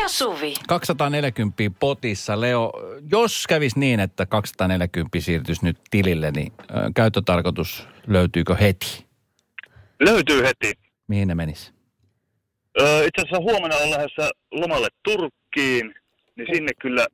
ja 0.01 0.07
Suvi. 0.07 0.53
240 0.67 1.63
potissa. 1.79 2.41
Leo, 2.41 2.71
jos 3.11 3.47
kävisi 3.47 3.79
niin, 3.79 3.99
että 3.99 4.25
240 4.25 5.19
siirtyisi 5.19 5.65
nyt 5.65 5.77
tilille, 5.91 6.31
niin 6.31 6.53
käyttötarkoitus 6.95 7.87
löytyykö 8.07 8.55
heti? 8.55 9.05
Löytyy 9.99 10.43
heti. 10.43 10.73
Mihin 11.07 11.27
ne 11.27 11.35
menisi? 11.35 11.71
Öö, 12.79 13.05
itse 13.05 13.21
asiassa 13.21 13.39
huomenna 13.39 13.75
on 13.75 13.91
lähdössä 13.91 14.29
lomalle 14.51 14.87
Turkkiin, 15.03 15.95
niin 16.35 16.47
sinne 16.53 16.71
kyllä... 16.81 17.07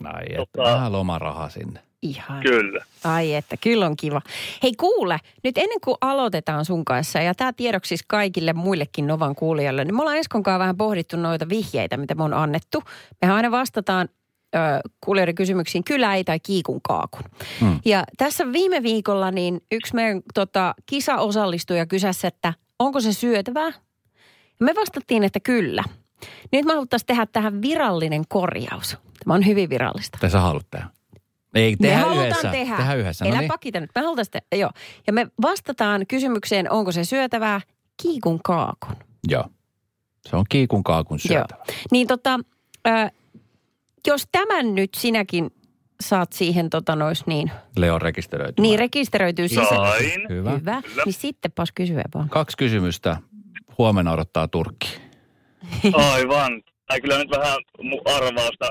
Näin, 0.00 0.36
tota, 0.36 0.62
vähän 0.62 0.92
lomarahaa 0.92 1.48
sinne. 1.48 1.80
Ihan. 2.02 2.42
Kyllä. 2.42 2.84
Ai 3.04 3.34
että, 3.34 3.56
kyllä 3.56 3.86
on 3.86 3.96
kiva. 3.96 4.22
Hei 4.62 4.74
kuule, 4.74 5.18
nyt 5.44 5.58
ennen 5.58 5.80
kuin 5.84 5.96
aloitetaan 6.00 6.64
sun 6.64 6.84
kanssa, 6.84 7.18
ja 7.18 7.34
tämä 7.34 7.52
tiedoksi 7.52 7.88
siis 7.88 8.04
kaikille 8.06 8.52
muillekin 8.52 9.06
Novan 9.06 9.34
kuulijoille, 9.34 9.84
niin 9.84 9.94
me 9.94 10.00
ollaan 10.02 10.16
Eskon 10.16 10.42
kanssa 10.42 10.58
vähän 10.58 10.76
pohdittu 10.76 11.16
noita 11.16 11.48
vihjeitä, 11.48 11.96
mitä 11.96 12.14
me 12.14 12.24
on 12.24 12.34
annettu. 12.34 12.82
Mehän 13.22 13.36
aina 13.36 13.50
vastataan 13.50 14.08
ö, 14.54 14.58
kuulijoiden 15.00 15.34
kysymyksiin 15.34 15.84
kyllä 15.84 16.14
ei 16.14 16.24
tai 16.24 16.40
kiikun 16.40 16.80
kaakun. 16.82 17.24
Hmm. 17.60 17.80
Ja 17.84 18.04
tässä 18.18 18.52
viime 18.52 18.82
viikolla 18.82 19.30
niin 19.30 19.60
yksi 19.72 19.94
meidän 19.94 20.22
tota, 20.34 20.74
kisaosallistuja 20.86 21.86
kysäsi, 21.86 22.26
että 22.26 22.54
onko 22.78 23.00
se 23.00 23.12
syötävää? 23.12 23.72
Ja 24.60 24.66
me 24.66 24.74
vastattiin, 24.74 25.24
että 25.24 25.40
kyllä. 25.40 25.84
Nyt 26.52 26.64
me 26.64 26.72
haluttaisiin 26.72 27.06
tehdä 27.06 27.26
tähän 27.26 27.62
virallinen 27.62 28.24
korjaus. 28.28 28.96
Tämä 29.24 29.34
on 29.34 29.46
hyvin 29.46 29.70
virallista. 29.70 30.18
Tai 30.20 30.30
sä 30.30 30.40
haluat 30.40 30.66
tehdä? 30.70 30.86
Ei, 31.54 31.76
Me 31.80 31.86
tehdä 31.88 31.98
halutaan 32.00 32.26
yhdessä. 32.26 32.50
tehdä. 32.50 32.76
Tehdä 32.76 32.94
yhdessä. 32.94 33.24
Elä 33.24 33.34
No 33.34 33.40
niin. 33.40 33.48
pakita 33.48 33.80
nyt. 33.80 33.90
Me 33.94 34.00
halutaan 34.00 34.24
sitä, 34.24 34.38
joo. 34.56 34.70
Ja 35.06 35.12
me 35.12 35.26
vastataan 35.42 36.06
kysymykseen, 36.06 36.72
onko 36.72 36.92
se 36.92 37.04
syötävää, 37.04 37.60
kiikun 38.02 38.40
kaakun. 38.44 38.96
Joo. 39.28 39.44
Se 40.28 40.36
on 40.36 40.44
kiikun 40.48 40.82
kaakun 40.84 41.18
syötävä. 41.18 41.64
Joo. 41.68 41.76
Niin 41.92 42.06
tota, 42.06 42.40
ö, 42.88 42.90
jos 44.06 44.28
tämän 44.32 44.74
nyt 44.74 44.90
sinäkin 44.94 45.50
saat 46.00 46.32
siihen 46.32 46.70
tota 46.70 46.96
nois 46.96 47.26
niin, 47.26 47.50
Leo 47.76 47.98
rekisteröity. 47.98 48.62
niin 48.62 48.78
rekisteröityy 48.78 49.48
sisään. 49.48 49.66
Sain. 49.68 50.26
Hyvä. 50.28 50.50
Hyvä. 50.50 50.82
Kyllä. 50.82 51.02
Niin 51.04 51.12
sittenpas 51.12 51.72
kysyä 51.74 52.02
vaan. 52.14 52.28
Kaksi 52.28 52.56
kysymystä. 52.56 53.16
Huomenna 53.78 54.12
odottaa 54.12 54.48
Turkki. 54.48 54.88
Aivan. 55.92 56.62
Tai 56.86 57.00
kyllä 57.00 57.18
nyt 57.18 57.30
vähän 57.30 57.58
mun 57.82 58.00
arvausta 58.04 58.70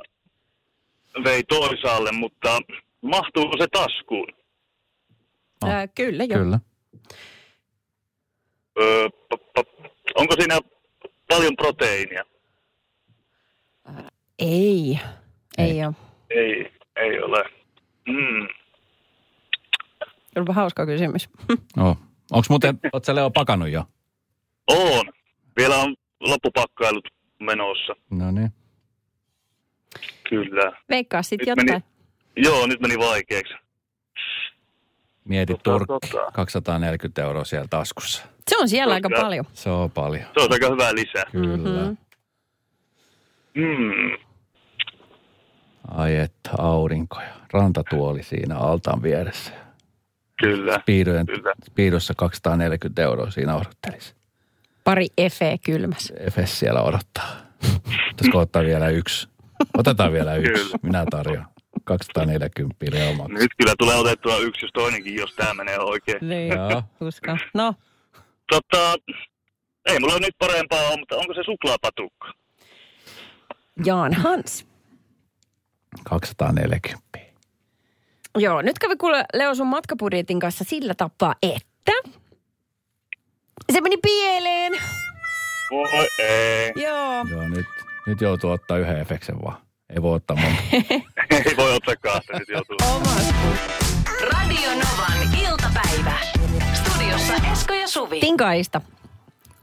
vei 1.23 1.43
toisaalle, 1.43 2.11
mutta 2.11 2.59
mahtuuko 3.01 3.57
se 3.57 3.67
taskuun? 3.67 4.27
Oh. 5.63 5.69
Ö, 5.69 5.87
kyllä, 5.95 6.23
joo. 6.23 6.39
Kyllä. 6.39 6.59
Öö, 8.81 9.09
p- 9.09 9.53
p- 9.53 9.85
onko 10.15 10.33
siinä 10.39 10.59
paljon 11.27 11.55
proteiinia? 11.55 12.23
Ei. 14.39 14.99
Ei, 15.57 15.69
Ei. 15.71 15.85
ole. 15.85 15.93
Ei, 16.29 16.71
ei 16.95 17.21
ole. 17.23 17.43
Mm. 18.07 18.47
Olipa 20.35 20.53
hauska 20.53 20.85
kysymys. 20.85 21.29
Oh. 21.77 21.97
Onko 22.31 22.45
muuten, 22.49 22.79
oot 22.93 23.05
sä 23.05 23.15
Leo 23.15 23.29
pakannut 23.31 23.69
jo? 23.69 23.83
On. 24.67 25.05
Vielä 25.57 25.75
on 25.75 25.95
loppupakkailut 26.19 27.07
menossa. 27.39 27.93
No 28.09 28.31
niin. 28.31 28.49
Kyllä. 30.29 30.71
Veikkaa 30.89 31.21
sit 31.23 31.39
Nyt 31.39 31.47
jotain. 31.47 31.67
meni- 31.71 31.83
Joo, 32.35 32.67
nyt 32.67 32.79
meni 32.79 32.97
vaikeaksi. 32.99 33.53
Mieti 35.25 35.53
Tota, 35.53 35.63
Turkki. 35.63 36.07
tota. 36.09 36.31
240 36.33 37.23
euroa 37.23 37.43
siellä 37.43 37.67
taskussa. 37.69 38.25
Se 38.47 38.57
on 38.57 38.69
siellä 38.69 38.93
aika 38.93 39.09
Kyllä. 39.09 39.21
paljon. 39.21 39.45
Se 39.53 39.69
on 39.69 39.91
paljon. 39.91 40.23
Se 40.37 40.43
on 40.43 40.51
aika 40.53 40.69
hyvä 40.69 40.93
lisä. 40.95 41.23
Kyllä. 41.31 41.81
Mhm. 41.81 41.95
Mm. 43.55 44.17
Ai 45.87 46.15
että 46.15 46.49
aurinko 46.57 47.21
ja 47.21 47.33
rantatuoli 47.53 48.23
siinä 48.23 48.57
altaan 48.57 49.03
vieressä. 49.03 49.53
Kyllä. 50.41 50.79
Piidojen, 50.85 51.25
Kyllä. 51.25 51.53
piidossa 51.75 52.13
240 52.17 53.01
euroa 53.01 53.31
siinä 53.31 53.55
odottelisi. 53.55 54.15
Pari 54.83 55.07
efe 55.17 55.57
kylmäs. 55.65 56.13
Efes 56.19 56.59
siellä 56.59 56.81
odottaa. 56.81 57.29
Pitäisikö 58.09 58.37
ottaa 58.39 58.63
vielä 58.63 58.89
yksi? 58.89 59.27
Otetaan 59.77 60.13
vielä 60.13 60.35
yksi. 60.35 60.63
Kyllä. 60.63 60.77
Minä 60.81 61.05
tarjoan. 61.11 61.47
240 61.83 62.85
Leo 62.91 63.13
maksaa. 63.13 63.37
Nyt 63.39 63.51
kyllä 63.57 63.73
tulee 63.79 63.95
otettua 63.95 64.37
yksi, 64.37 64.65
jos 64.65 64.71
toinenkin, 64.73 65.15
jos 65.15 65.33
tämä 65.35 65.53
menee 65.53 65.79
oikein. 65.79 66.29
Niin, 66.29 66.49
Joo. 66.53 66.83
uskon. 67.01 67.39
No, 67.53 67.73
Tota, 68.51 68.95
ei 69.85 69.99
mulla 69.99 70.19
nyt 70.19 70.35
parempaa 70.39 70.87
ole, 70.87 70.97
mutta 70.99 71.15
onko 71.15 71.33
se 71.33 71.41
suklaapatukka? 71.45 72.33
Jaan 73.85 74.13
Hans. 74.13 74.65
240. 76.03 77.19
Joo, 78.37 78.61
nyt 78.61 78.79
kävi 78.79 78.95
kuule 78.95 79.25
Leo 79.33 79.55
sun 79.55 79.67
matkabudjetin 79.67 80.39
kanssa 80.39 80.63
sillä 80.63 80.93
tapaa, 80.93 81.35
että 81.43 81.91
se 83.73 83.81
meni 83.81 83.97
pieleen. 83.97 84.73
Voi 85.71 86.07
ei. 86.19 86.71
Joo. 86.75 87.25
Joo, 87.31 87.47
nyt, 87.47 87.65
nyt 88.07 88.21
joutuu 88.21 88.51
ottaa 88.51 88.77
yhden 88.77 88.99
efeksen 88.99 89.41
vaan. 89.41 89.57
Ei 89.95 90.01
voi 90.01 90.15
ottaa 90.15 90.37
monta. 90.37 90.61
Ei 91.45 91.57
voi 91.57 91.75
ottaa 91.75 91.95
kahta, 91.95 92.39
nyt 92.39 92.49
joutuu. 92.49 92.77
Radio 94.31 94.69
Novan 94.69 95.35
iltapäivä. 95.41 96.17
Studiossa 96.73 97.33
Esko 97.51 97.73
ja 97.73 97.87
Suvi. 97.87 98.19
Tinkaista. 98.19 98.81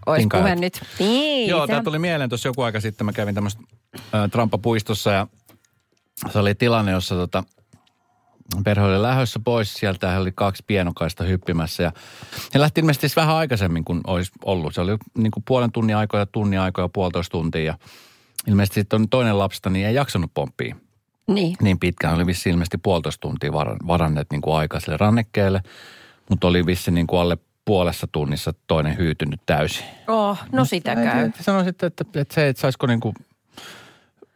Ois 0.07 0.18
Tinkaista. 0.20 0.42
puhe 0.44 0.55
nyt. 0.57 0.81
Niin. 0.99 1.49
Joo, 1.49 1.62
on- 1.77 1.85
tuli 1.85 1.99
mieleen 1.99 2.29
tuossa 2.31 2.49
joku 2.49 2.62
aika 2.62 2.81
sitten. 2.81 3.05
Mä 3.05 3.12
kävin 3.12 3.35
tämmöistä 3.35 3.62
Trampapuistossa 4.31 5.11
ja 5.11 5.27
se 6.33 6.38
oli 6.38 6.55
tilanne, 6.55 6.92
jossa 6.92 7.14
tota, 7.14 7.44
perhe 8.64 8.85
oli 8.85 9.03
lähdössä 9.03 9.40
pois. 9.44 9.75
Sieltä 9.75 10.11
he 10.11 10.18
oli 10.18 10.33
kaksi 10.35 10.64
pienokaista 10.66 11.25
hyppimässä 11.25 11.83
ja 11.83 11.92
he 12.55 12.61
lähti 12.61 12.81
ilmeisesti 12.81 13.09
siis 13.09 13.16
vähän 13.16 13.37
aikaisemmin 13.37 13.85
kuin 13.85 14.01
olisi 14.07 14.33
ollut. 14.44 14.75
Se 14.75 14.81
oli 14.81 14.96
niin 15.18 15.31
kuin 15.31 15.44
puolen 15.46 15.72
tunnin 15.72 15.96
aikoja, 15.96 16.27
tunnin 16.27 16.61
aikoja, 16.61 16.88
puolitoista 16.92 17.31
tuntia 17.33 17.62
ja 17.64 17.79
ilmeisesti 18.46 18.80
sitten 18.80 19.00
on 19.00 19.09
toinen 19.09 19.38
lapsista, 19.38 19.70
niin 19.70 19.87
ei 19.87 19.94
jaksanut 19.94 20.30
pomppia 20.35 20.76
Niin. 21.28 21.56
niin 21.62 21.78
pitkään. 21.78 22.14
Oli 22.14 22.26
vissi 22.26 22.50
ilmeisesti 22.50 22.78
puolitoista 22.78 23.20
tuntia 23.20 23.52
varan- 23.52 23.87
varanneet 23.87 24.26
niin 24.30 24.42
kuin 24.42 24.56
aikaa 24.56 24.80
sille 24.80 24.96
rannekkeelle, 24.96 25.61
mutta 26.30 26.46
oli 26.48 26.66
vissi 26.66 26.90
niin 26.90 27.06
kuin 27.06 27.20
alle 27.20 27.38
puolessa 27.64 28.06
tunnissa 28.12 28.54
toinen 28.66 28.98
hyytynyt 28.98 29.40
täysin. 29.46 29.85
Oh, 30.09 30.38
no 30.52 30.64
sitä 30.64 30.94
käy. 30.94 31.24
että 31.26 31.42
Sanoisin, 31.42 31.70
että, 31.70 31.87
että, 31.87 32.04
että 32.14 32.35
se, 32.35 32.48
että 32.48 32.61
saisiko 32.61 32.87
niinku 32.87 33.14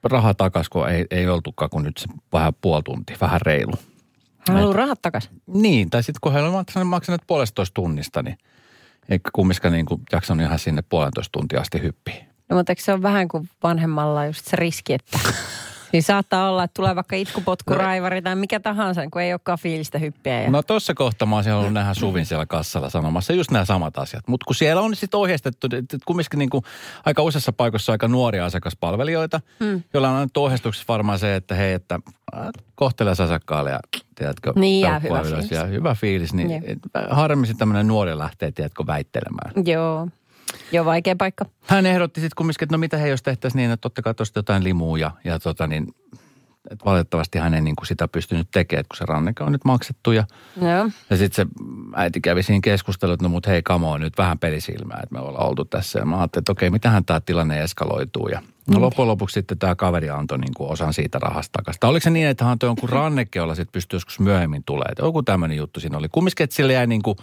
rahaa 0.02 0.34
takaisin, 0.34 0.70
kun 0.70 0.88
ei, 0.88 1.06
ei 1.10 1.28
oltukaan 1.28 1.70
kuin 1.70 1.84
nyt 1.84 1.96
se 1.96 2.06
vähän 2.32 2.52
puoli 2.60 2.82
tuntia, 2.82 3.16
vähän 3.20 3.40
reilu. 3.40 3.72
Haluan 4.48 4.74
rahat 4.74 5.02
takas. 5.02 5.30
Niin, 5.46 5.90
tai 5.90 6.02
sitten 6.02 6.18
kun 6.20 6.36
olivat 6.36 6.52
maksaneet, 6.52 6.88
maksaneet 6.88 7.22
puolestoista 7.26 7.74
tunnista, 7.74 8.22
niin 8.22 8.38
eikä 9.08 9.30
kumminkaan 9.32 9.72
niin 9.72 9.86
kuin 9.86 10.02
jaksanut 10.12 10.46
ihan 10.46 10.58
sinne 10.58 10.82
puolentoista 10.88 11.32
tuntia 11.32 11.60
asti 11.60 11.82
hyppiä. 11.82 12.24
No, 12.50 12.56
mutta 12.56 12.72
eikö 12.72 12.82
se 12.82 12.92
on 12.92 13.02
vähän 13.02 13.28
kuin 13.28 13.48
vanhemmalla 13.62 14.26
just 14.26 14.44
se 14.44 14.56
riski, 14.56 14.94
että 14.94 15.18
niin 15.92 16.02
saattaa 16.02 16.50
olla, 16.50 16.64
että 16.64 16.74
tulee 16.74 16.96
vaikka 16.96 17.16
itkupotkuraivari 17.16 18.22
tai 18.22 18.34
mikä 18.34 18.60
tahansa, 18.60 19.00
kun 19.10 19.22
ei 19.22 19.32
olekaan 19.32 19.58
fiilistä 19.58 19.98
hyppiä. 19.98 20.42
Ja... 20.42 20.50
No 20.50 20.62
tuossa 20.62 20.94
kohtaa 20.94 21.28
mä 21.28 21.36
olisin 21.36 21.52
halunnut 21.52 21.74
nähdä 21.74 21.94
Suvin 21.94 22.26
siellä 22.26 22.46
kassalla 22.46 22.90
sanomassa 22.90 23.32
just 23.32 23.50
nämä 23.50 23.64
samat 23.64 23.98
asiat. 23.98 24.28
Mutta 24.28 24.44
kun 24.44 24.54
siellä 24.54 24.82
on 24.82 24.96
sitten 24.96 25.18
ohjeistettu, 25.18 25.68
että 25.72 25.98
kumminkin 26.06 26.38
niin 26.38 26.50
kuin 26.50 26.64
aika 27.04 27.22
useassa 27.22 27.52
paikassa 27.52 27.92
aika 27.92 28.08
nuoria 28.08 28.44
asiakaspalvelijoita, 28.44 29.40
mm. 29.60 29.82
joilla 29.94 30.08
on 30.08 30.16
annettu 30.16 30.44
ohjeistuksessa 30.44 30.84
varmaan 30.88 31.18
se, 31.18 31.36
että 31.36 31.54
hei, 31.54 31.72
että 31.72 31.98
äh, 32.34 32.48
kohtele 32.74 33.10
asiakkaalle 33.10 33.70
ja 33.70 33.80
tiedätkö, 34.14 34.52
Niin, 34.56 34.80
ja 34.80 34.98
hyvä 34.98 35.22
fiilis. 35.22 35.50
ja 35.50 35.64
hyvä 35.64 35.94
fiilis. 35.94 36.34
Niin 36.34 36.50
Joo. 36.50 37.06
harmi 37.10 37.54
tämmöinen 37.58 37.88
nuori 37.88 38.18
lähtee, 38.18 38.52
tiedätkö, 38.52 38.86
väittelemään. 38.86 39.66
Joo. 39.66 40.08
Joo, 40.72 40.84
vaikea 40.84 41.16
paikka. 41.16 41.44
Hän 41.66 41.86
ehdotti 41.86 42.20
sitten 42.20 42.34
kumminkin, 42.36 42.64
että 42.64 42.74
no 42.74 42.78
mitä 42.78 42.96
he 42.96 43.08
jos 43.08 43.22
tehtäisiin 43.22 43.58
niin, 43.58 43.70
että 43.70 43.80
totta 43.82 44.02
kai 44.02 44.14
tuosta 44.14 44.38
jotain 44.38 44.64
limua 44.64 44.98
ja, 44.98 45.10
ja 45.24 45.38
tota 45.38 45.66
niin, 45.66 45.86
että 46.70 46.84
valitettavasti 46.84 47.38
hän 47.38 47.54
ei 47.54 47.60
niin 47.60 47.76
kuin 47.76 47.86
sitä 47.86 48.08
pystynyt 48.08 48.48
tekemään, 48.50 48.80
että 48.80 48.88
kun 48.88 48.96
se 48.96 49.04
ranneke 49.06 49.44
on 49.44 49.52
nyt 49.52 49.64
maksettu 49.64 50.12
ja 50.12 50.24
Joo. 50.62 50.88
ja 51.10 51.16
sitten 51.16 51.46
se 51.46 51.52
äiti 51.94 52.20
kävi 52.20 52.42
siinä 52.42 52.60
keskusteluun, 52.64 53.14
että 53.14 53.24
no 53.24 53.28
mut 53.28 53.46
hei 53.46 53.62
kamo 53.62 53.98
nyt 53.98 54.18
vähän 54.18 54.38
pelisilmää, 54.38 55.00
että 55.02 55.14
me 55.14 55.20
ollaan 55.20 55.48
oltu 55.48 55.64
tässä. 55.64 55.98
Ja 55.98 56.04
mä 56.04 56.18
ajattelin, 56.18 56.42
että 56.42 56.52
okei, 56.52 56.70
mitähän 56.70 57.04
tämä 57.04 57.20
tilanne 57.20 57.62
eskaloituu. 57.62 58.28
Ja 58.28 58.42
no 58.70 58.80
loppujen 58.80 59.08
lopuksi 59.08 59.34
sitten 59.34 59.58
tämä 59.58 59.74
kaveri 59.74 60.10
antoi 60.10 60.38
niin 60.38 60.54
kuin 60.54 60.70
osan 60.70 60.92
siitä 60.92 61.18
rahasta 61.18 61.52
takaisin. 61.52 61.80
Tai 61.80 61.90
oliko 61.90 62.04
se 62.04 62.10
niin, 62.10 62.26
että 62.26 62.44
hän 62.44 62.52
antoi 62.52 62.68
jonkun 62.68 62.88
ranneke, 62.88 63.38
jolla 63.38 63.54
sitten 63.54 63.72
pystyi 63.72 63.96
joskus 63.96 64.20
myöhemmin 64.20 64.64
tulee. 64.64 64.86
Että 64.90 65.02
joku 65.02 65.22
tämmöinen 65.22 65.56
juttu 65.56 65.80
siinä 65.80 65.98
oli. 65.98 66.08
Kumminkin, 66.08 66.44
että 66.44 66.56
sille 66.56 66.72
jäi 66.72 66.86
niin 66.86 67.02
kuin, 67.02 67.16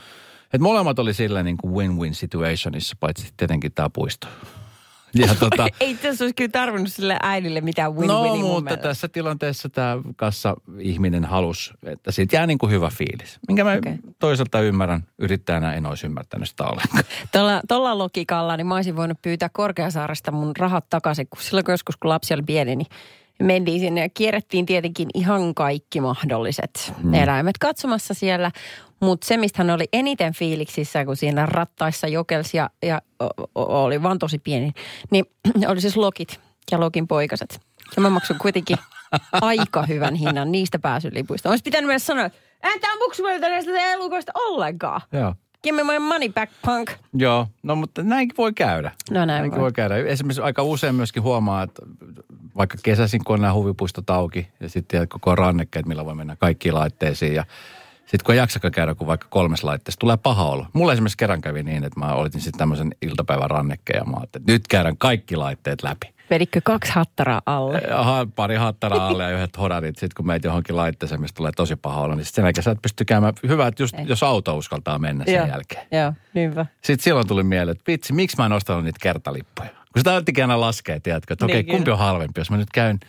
että 0.53 0.59
molemmat 0.59 0.99
oli 0.99 1.13
sillä 1.13 1.43
niin 1.43 1.57
kuin 1.57 1.73
win-win 1.73 2.13
situationissa, 2.13 2.95
paitsi 2.99 3.33
tietenkin 3.37 3.71
tämä 3.71 3.89
puisto. 3.93 4.27
Ja 5.13 5.35
tota, 5.35 5.67
Ei 5.79 5.95
tässä 5.95 6.23
olisi 6.23 6.35
kyllä 6.35 6.51
tarvinnut 6.51 6.91
sille 6.91 7.17
äidille 7.23 7.61
mitään 7.61 7.95
win-winia 7.95 8.07
No, 8.07 8.35
mun 8.35 8.49
mutta 8.49 8.61
mielestä. 8.63 8.87
tässä 8.87 9.07
tilanteessa 9.07 9.69
tämä 9.69 9.97
kassa-ihminen 10.15 11.25
halus, 11.25 11.73
että 11.85 12.11
siitä 12.11 12.35
jää 12.35 12.47
niin 12.47 12.57
kuin 12.57 12.71
hyvä 12.71 12.89
fiilis. 12.89 13.39
Minkä 13.47 13.63
mä 13.63 13.73
okay. 13.73 13.97
toisaalta 14.19 14.61
ymmärrän, 14.61 15.03
yrittäjänä 15.17 15.73
en 15.73 15.85
olisi 15.85 16.05
ymmärtänyt 16.05 16.49
sitä 16.49 16.63
ollenkaan. 16.63 17.03
Tuolla, 17.31 17.61
tuolla 17.67 17.97
logikalla 17.97 18.57
niin 18.57 18.67
mä 18.67 18.75
olisin 18.75 18.95
voinut 18.95 19.21
pyytää 19.21 19.49
Korkeasaaresta 19.53 20.31
mun 20.31 20.55
rahat 20.57 20.85
takaisin, 20.89 21.27
kun 21.29 21.41
silloin 21.41 21.65
kun 21.65 21.73
joskus 21.73 21.97
kun 21.97 22.09
lapsi 22.09 22.33
oli 22.33 22.43
pieni, 22.43 22.75
niin 22.75 22.87
mentiin 23.43 23.79
sinne 23.79 24.01
ja 24.01 24.09
kierrettiin 24.09 24.65
tietenkin 24.65 25.07
ihan 25.13 25.55
kaikki 25.55 26.01
mahdolliset 26.01 26.93
mm. 27.03 27.13
eläimet 27.13 27.57
katsomassa 27.57 28.13
siellä. 28.13 28.51
Mutta 28.99 29.27
se, 29.27 29.37
mistä 29.37 29.57
hän 29.57 29.69
oli 29.69 29.85
eniten 29.93 30.33
fiiliksissä, 30.33 31.05
kun 31.05 31.15
siinä 31.15 31.45
rattaissa 31.45 32.07
jokelsi 32.07 32.57
ja, 32.57 32.69
ja 32.83 33.01
o, 33.19 33.25
o, 33.55 33.83
oli 33.83 34.03
vaan 34.03 34.19
tosi 34.19 34.39
pieni, 34.39 34.71
niin 35.11 35.25
oli 35.71 35.81
siis 35.81 35.97
lokit 35.97 36.39
ja 36.71 36.79
lokin 36.79 37.07
poikaset. 37.07 37.59
Ja 37.95 38.01
mä 38.01 38.09
maksun 38.09 38.37
kuitenkin 38.41 38.77
aika 39.31 39.85
hyvän 39.85 40.15
hinnan 40.15 40.51
niistä 40.51 40.79
pääsylipuista. 40.79 41.49
Olisi 41.49 41.63
pitänyt 41.63 41.87
myös 41.87 42.05
sanoa, 42.05 42.25
en 42.63 42.79
tämä 42.81 42.93
buksuvelta 42.99 43.49
näistä 43.49 43.71
elukoista 43.71 44.31
ollenkaan. 44.35 45.01
Joo. 45.11 45.35
Give 45.63 45.83
me 45.83 45.93
my 45.93 45.99
money 45.99 46.29
back, 46.29 46.53
punk. 46.65 46.91
Joo, 47.13 47.47
no 47.63 47.75
mutta 47.75 48.03
näinkin 48.03 48.37
voi 48.37 48.53
käydä. 48.53 48.91
No 49.11 49.25
näin 49.25 49.27
näinkin 49.27 49.51
voi. 49.51 49.61
voi 49.61 49.71
käydä. 49.71 49.97
Esimerkiksi 49.97 50.41
aika 50.41 50.63
usein 50.63 50.95
myöskin 50.95 51.23
huomaa, 51.23 51.63
että 51.63 51.81
vaikka 52.57 52.77
kesäisin, 52.83 53.23
kun 53.23 53.33
on 53.33 53.41
nämä 53.41 53.53
huvipuistot 53.53 54.09
auki 54.09 54.47
ja 54.59 54.69
sitten 54.69 55.07
koko 55.07 55.35
rannekkeet, 55.35 55.85
millä 55.85 56.05
voi 56.05 56.15
mennä 56.15 56.35
kaikkiin 56.35 56.75
laitteisiin 56.75 57.33
ja 57.33 57.45
sitten 58.07 58.25
kun 58.25 58.33
ei 58.33 58.39
jaksakaan 58.39 58.71
käydä 58.71 58.95
kuin 58.95 59.07
vaikka 59.07 59.27
kolmes 59.29 59.63
laitteessa, 59.63 59.99
tulee 59.99 60.17
paha 60.17 60.45
olo. 60.45 60.65
Mulla 60.73 60.93
esimerkiksi 60.93 61.17
kerran 61.17 61.41
kävi 61.41 61.63
niin, 61.63 61.83
että 61.83 61.99
mä 61.99 62.13
olitin 62.13 62.41
sitten 62.41 62.57
tämmöisen 62.57 62.95
iltapäivän 63.01 63.49
rannekkeen 63.49 63.97
ja 63.99 64.05
mä 64.05 64.17
että 64.23 64.39
nyt 64.47 64.67
käydään 64.67 64.97
kaikki 64.97 65.35
laitteet 65.35 65.83
läpi. 65.83 66.13
Veditkö 66.29 66.61
kaksi 66.63 66.91
hattaraa 66.91 67.41
alle? 67.45 67.81
Aha, 67.93 68.27
pari 68.35 68.55
hattaraa 68.55 69.07
alle 69.07 69.23
ja 69.23 69.29
yhdet 69.29 69.57
hodarit. 69.57 69.95
Sitten 69.95 70.15
kun 70.17 70.27
meitä 70.27 70.47
johonkin 70.47 70.75
laitteeseen, 70.75 71.21
mistä 71.21 71.37
tulee 71.37 71.51
tosi 71.55 71.75
paha 71.75 72.01
olla, 72.01 72.15
niin 72.15 72.25
sitten 72.25 72.41
sen 72.41 72.45
jälkeen 72.45 72.63
sä 72.63 72.71
et 72.71 72.81
pysty 72.81 73.05
käymään. 73.05 73.33
Hyvä, 73.47 73.67
että 73.67 73.83
just, 73.83 73.95
jos 74.05 74.23
auto 74.23 74.57
uskaltaa 74.57 74.99
mennä 74.99 75.25
sen 75.25 75.33
Joo. 75.33 75.47
jälkeen. 75.47 75.87
Joo, 75.91 76.13
niinpä. 76.33 76.65
Sitten 76.81 77.03
silloin 77.03 77.27
tuli 77.27 77.43
mieleen, 77.43 77.77
että 77.77 77.91
vitsi, 77.91 78.13
miksi 78.13 78.37
mä 78.37 78.45
en 78.45 78.51
ostanut 78.51 78.83
niitä 78.83 78.99
kertalippuja? 79.01 79.69
Kun 79.69 79.99
sitä 79.99 80.13
alettiin 80.13 80.41
aina 80.41 80.61
laskea, 80.61 80.99
tiedätkö, 80.99 81.33
että 81.33 81.45
okei, 81.45 81.55
Niin, 81.55 81.65
okay, 81.65 81.71
kumpi 81.71 81.85
kyllä. 81.85 81.95
on 81.97 82.05
halvempi? 82.05 82.39
Jos 82.41 82.51
mä 82.51 82.57
nyt 82.57 82.71
käyn 82.73 82.99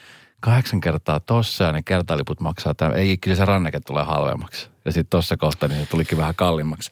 kahdeksan 0.40 0.80
kertaa 0.80 1.20
tossa 1.20 1.64
ja 1.64 1.72
ne 1.72 1.82
kertaliput 1.82 2.40
maksaa, 2.40 2.74
tämän, 2.74 2.96
ei 2.96 3.16
kyllä 3.16 3.37
se 3.37 3.44
ranneke 3.44 3.80
tulee 3.80 4.04
halvemmaksi. 4.04 4.68
Ja 4.88 4.92
sitten 4.92 5.11
tossa 5.18 5.37
kohta 5.37 5.68
niin 5.68 5.81
se 5.81 5.87
tulikin 5.87 6.18
vähän 6.18 6.35
kalliimmaksi. 6.35 6.90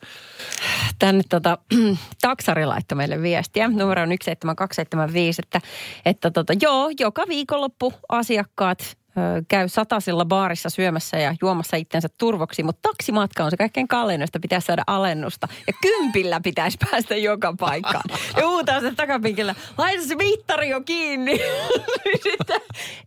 Tänne 0.99 1.23
tota, 1.29 1.59
taksari 2.21 2.67
laittoi 2.67 2.97
meille 2.97 3.23
viestiä. 3.23 3.69
Numero 3.69 4.03
on 4.03 4.09
17275, 4.09 5.43
että, 5.45 5.61
että 6.05 6.31
tota, 6.31 6.53
joo, 6.63 6.91
joka 7.01 7.25
viikonloppu 7.29 7.93
asiakkaat 8.09 8.97
käy 9.49 9.69
satasilla 9.69 10.25
baarissa 10.25 10.71
syömässä 10.71 11.17
ja 11.17 11.35
juomassa 11.43 11.77
itsensä 11.77 12.09
turvoksi, 12.19 12.63
mutta 12.63 12.89
taksimatka 12.89 13.45
on 13.45 13.51
se 13.51 13.57
kaikkein 13.57 13.89
kallein, 13.89 14.21
josta 14.21 14.41
pitää 14.41 14.61
saada 14.61 14.83
alennusta. 14.87 15.49
Ja 15.67 15.73
kympillä 15.83 16.41
pitäisi 16.41 16.79
päästä 16.91 17.17
joka 17.17 17.55
paikkaan. 17.61 18.05
Ja 18.37 18.49
huutaa 18.49 18.81
sen 18.81 18.97
takapinkillä, 18.97 19.55
laita 19.79 20.05
se 20.05 20.15
mittari 20.15 20.69
jo 20.69 20.81
kiinni. 20.81 21.41
Sitten, 22.29 22.61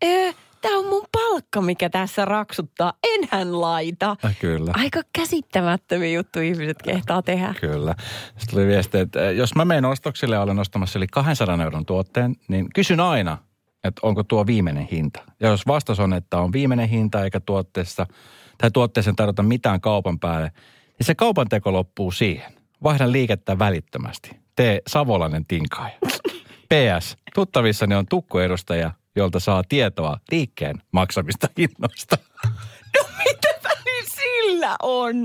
"Ö, 0.03 0.33
Tämä 0.61 0.77
on 0.77 0.85
mun 0.85 1.05
palkka, 1.11 1.61
mikä 1.61 1.89
tässä 1.89 2.25
raksuttaa. 2.25 2.93
Enhän 3.15 3.61
laita. 3.61 4.15
Äh, 4.25 4.37
kyllä. 4.39 4.71
Aika 4.75 5.01
käsittämättömiä 5.13 6.09
juttuja 6.09 6.45
ihmiset 6.45 6.81
kehtaa 6.81 7.21
tehdä. 7.21 7.53
Kyllä. 7.61 7.95
Sitten 8.27 8.49
tuli 8.49 8.67
viesti, 8.67 8.97
että 8.97 9.29
eh, 9.29 9.35
jos 9.35 9.55
mä 9.55 9.65
menen 9.65 9.85
ostoksille 9.85 10.35
ja 10.35 10.41
olen 10.41 10.59
ostamassa 10.59 10.99
yli 10.99 11.07
200 11.07 11.63
euron 11.63 11.85
tuotteen, 11.85 12.35
niin 12.47 12.67
kysyn 12.75 12.99
aina, 12.99 13.37
että 13.83 13.99
onko 14.03 14.23
tuo 14.23 14.45
viimeinen 14.45 14.87
hinta. 14.91 15.19
Ja 15.39 15.49
jos 15.49 15.67
vastaus 15.67 15.99
on, 15.99 16.13
että 16.13 16.37
on 16.37 16.53
viimeinen 16.53 16.89
hinta 16.89 17.23
eikä 17.23 17.39
tuotteessa, 17.39 18.05
tai 18.57 18.71
tuotteeseen 18.71 19.15
tarjota 19.15 19.43
mitään 19.43 19.81
kaupan 19.81 20.19
päälle, 20.19 20.51
niin 20.99 21.05
se 21.05 21.15
kaupan 21.15 21.49
teko 21.49 21.73
loppuu 21.73 22.11
siihen. 22.11 22.53
Vaihdan 22.83 23.11
liikettä 23.11 23.59
välittömästi. 23.59 24.29
Tee 24.55 24.81
savolainen 24.87 25.45
tinkaaja. 25.45 25.97
PS. 26.69 27.17
Tuttavissani 27.35 27.95
on 27.95 28.05
tukkuedustaja, 28.07 28.91
jolta 29.15 29.39
saa 29.39 29.63
tietoa 29.69 30.17
liikkeen 30.31 30.75
maksamista 30.91 31.47
hinnoista. 31.57 32.17
No 32.97 33.03
mitäpä 33.25 33.69
nyt 33.85 34.05
sillä 34.15 34.75
on? 34.83 35.15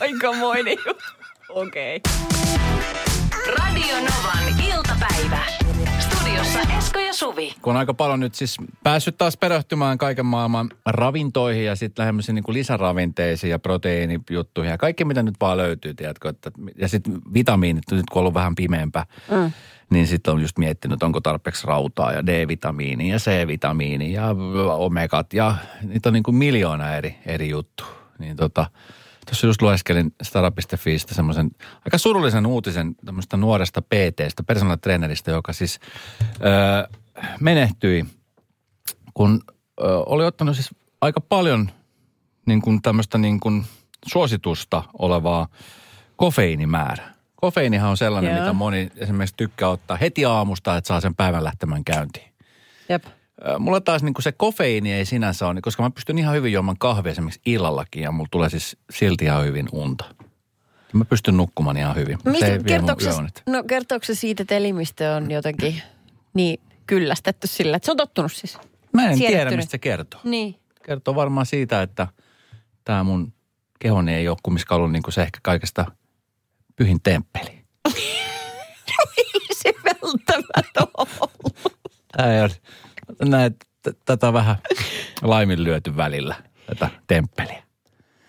Aikamoinen 0.00 0.76
juttu. 0.86 1.04
Okei. 1.48 1.96
Okay. 1.96 3.54
Radio 3.56 3.96
Novan 3.96 4.60
iltapäivä. 4.74 5.44
Studiossa 6.32 6.60
Esko 6.78 6.98
ja 6.98 7.12
Suvi. 7.12 7.54
kun 7.62 7.70
on 7.70 7.76
aika 7.76 7.94
paljon 7.94 8.20
nyt 8.20 8.34
siis 8.34 8.56
päässyt 8.82 9.18
taas 9.18 9.36
perehtymään 9.36 9.98
kaiken 9.98 10.26
maailman 10.26 10.70
ravintoihin 10.86 11.64
ja 11.64 11.76
sitten 11.76 12.02
lähemmöisiin 12.02 12.34
niin 12.34 12.42
kuin 12.42 12.54
lisäravinteisiin 12.54 13.50
ja 13.50 13.58
proteiinijuttuihin 13.58 14.70
ja 14.70 14.78
kaikki 14.78 15.04
mitä 15.04 15.22
nyt 15.22 15.34
vaan 15.40 15.56
löytyy, 15.56 15.94
tiedätkö, 15.94 16.28
että, 16.28 16.50
ja 16.78 16.88
sitten 16.88 17.18
vitamiinit, 17.34 17.84
nyt 17.90 18.04
kun 18.10 18.18
on 18.18 18.20
ollut 18.20 18.34
vähän 18.34 18.54
pimeämpää, 18.54 19.06
mm. 19.30 19.52
niin 19.90 20.06
sitten 20.06 20.34
on 20.34 20.40
just 20.40 20.58
miettinyt, 20.58 21.02
onko 21.02 21.20
tarpeeksi 21.20 21.66
rautaa 21.66 22.12
ja 22.12 22.26
D-vitamiinia 22.26 23.14
ja 23.14 23.18
C-vitamiinia 23.18 24.22
ja 24.22 24.36
omegat 24.76 25.34
ja 25.34 25.54
niitä 25.82 26.08
on 26.08 26.12
niin 26.12 26.22
kuin 26.22 26.34
miljoona 26.34 26.94
eri, 26.96 27.16
eri 27.26 27.48
juttu. 27.48 27.84
Niin 28.18 28.36
tota, 28.36 28.66
Tuossa 29.26 29.46
just 29.46 29.62
lueskelin 29.62 30.14
stara.fiistä 30.22 31.14
semmoisen 31.14 31.50
aika 31.84 31.98
surullisen 31.98 32.46
uutisen 32.46 32.94
tämmöistä 33.04 33.36
nuoresta 33.36 33.82
PTstä, 33.82 34.42
personal 34.42 34.76
trainerista, 34.76 35.30
joka 35.30 35.52
siis 35.52 35.80
öö, 36.44 36.98
menehtyi, 37.40 38.04
kun 39.14 39.42
öö, 39.80 39.96
oli 39.96 40.24
ottanut 40.24 40.56
siis 40.56 40.70
aika 41.00 41.20
paljon 41.20 41.70
niin 42.46 42.62
kuin 42.62 42.82
tämmöistä 42.82 43.18
niin 43.18 43.40
kuin 43.40 43.64
suositusta 44.06 44.82
olevaa 44.98 45.48
kofeiinimäärää. 46.16 47.12
Kofeiinihan 47.34 47.90
on 47.90 47.96
sellainen, 47.96 48.30
Joo. 48.30 48.40
mitä 48.40 48.52
moni 48.52 48.90
esimerkiksi 48.96 49.36
tykkää 49.36 49.68
ottaa 49.68 49.96
heti 49.96 50.24
aamusta, 50.24 50.76
että 50.76 50.88
saa 50.88 51.00
sen 51.00 51.14
päivän 51.14 51.44
lähtemään 51.44 51.84
käyntiin. 51.84 52.32
Jep. 52.88 53.04
Mulla 53.58 53.80
taas 53.80 54.02
niin 54.02 54.14
se 54.20 54.32
kofeiini 54.32 54.92
ei 54.92 55.04
sinänsä 55.04 55.46
ole, 55.46 55.60
koska 55.60 55.82
mä 55.82 55.90
pystyn 55.90 56.18
ihan 56.18 56.34
hyvin 56.34 56.52
juomaan 56.52 56.78
kahvia 56.78 57.12
esimerkiksi 57.12 57.40
illallakin 57.46 58.02
ja 58.02 58.12
mulla 58.12 58.28
tulee 58.30 58.48
siis 58.48 58.76
silti 58.90 59.24
ihan 59.24 59.44
hyvin 59.44 59.68
unta. 59.72 60.04
Mä 60.92 61.04
pystyn 61.04 61.36
nukkumaan 61.36 61.76
ihan 61.76 61.96
hyvin. 61.96 62.18
mun 62.24 62.34
kertooko, 62.66 63.02
no, 63.46 63.64
kertooko 63.64 64.04
se 64.04 64.14
siitä, 64.14 64.42
että 64.42 64.56
elimistö 64.56 65.14
on 65.14 65.30
jotenkin 65.30 65.82
niin 66.34 66.60
kyllästetty 66.86 67.46
sillä, 67.46 67.76
että 67.76 67.86
se 67.86 67.90
on 67.90 67.96
tottunut 67.96 68.32
siis? 68.32 68.58
Mä 68.92 69.10
en 69.10 69.18
tiedä, 69.18 69.50
mistä 69.50 69.70
se 69.70 69.78
kertoo. 69.78 70.20
Niin. 70.24 70.58
Kertoo 70.86 71.14
varmaan 71.14 71.46
siitä, 71.46 71.82
että 71.82 72.08
tämä 72.84 73.02
mun 73.02 73.32
kehoni 73.78 74.14
ei 74.14 74.28
ole 74.28 74.36
kumminkaan 74.42 74.76
ollut 74.76 74.92
niin 74.92 75.02
kuin 75.02 75.12
se 75.14 75.22
ehkä 75.22 75.38
kaikesta 75.42 75.86
pyhin 76.76 77.00
temppeli. 77.02 77.64
Ei 79.16 79.54
se 79.54 79.72
välttämättä 79.84 80.86
ole. 80.96 81.30
Tää 82.16 82.34
ei 82.34 82.42
ole, 82.42 82.50
näet, 83.24 83.66
tätä 84.04 84.28
on 84.28 84.34
vähän 84.34 84.56
laiminlyöty 85.22 85.96
välillä, 85.96 86.34
tätä 86.66 86.90
temppeliä. 87.06 87.62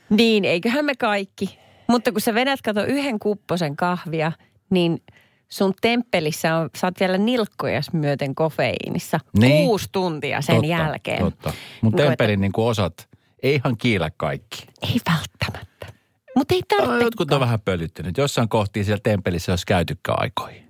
Niin, 0.10 0.46
eiköhän 0.46 0.86
me 0.86 0.96
kaikki. 0.96 1.60
Mutta 1.88 2.12
kun 2.12 2.22
sä 2.22 2.34
vedät, 2.34 2.62
kato 2.62 2.86
yhden 2.86 3.19
kupposen 3.19 3.76
kahvia, 3.76 4.32
niin 4.69 5.04
sun 5.50 5.74
temppelissä 5.82 6.56
on, 6.56 6.69
sä 6.78 6.88
oot 6.88 7.00
vielä 7.00 7.17
nilkkojas 7.17 7.93
myöten 7.93 8.36
kofeiinissa. 8.36 9.19
Niin. 9.38 9.65
Kuusi 9.65 9.89
tuntia 9.91 10.41
sen 10.41 10.56
totta, 10.56 10.67
jälkeen. 10.67 11.19
Totta. 11.19 11.54
Mun 11.82 11.93
Niin, 11.93 11.98
temppelin 12.08 12.41
niin 12.41 12.52
kuin 12.52 12.65
osat 12.65 13.10
ei 13.43 13.56
ihan 13.56 13.78
kiillä 13.78 14.12
kaikki. 14.17 14.65
Ei 14.82 15.00
välttämättä. 15.10 15.88
Mutta 16.36 16.56
ei 16.56 16.63
tarvitse. 16.67 17.04
jotkut 17.04 17.34
on 17.34 17.39
vähän 17.39 17.62
pölyttynyt. 17.62 18.17
Jossain 18.17 18.50
kohti 18.50 18.84
siellä 18.84 19.02
temppelissä 19.04 19.52
olisi 19.52 19.65
käytykään 19.65 20.22
aikoihin. 20.22 20.63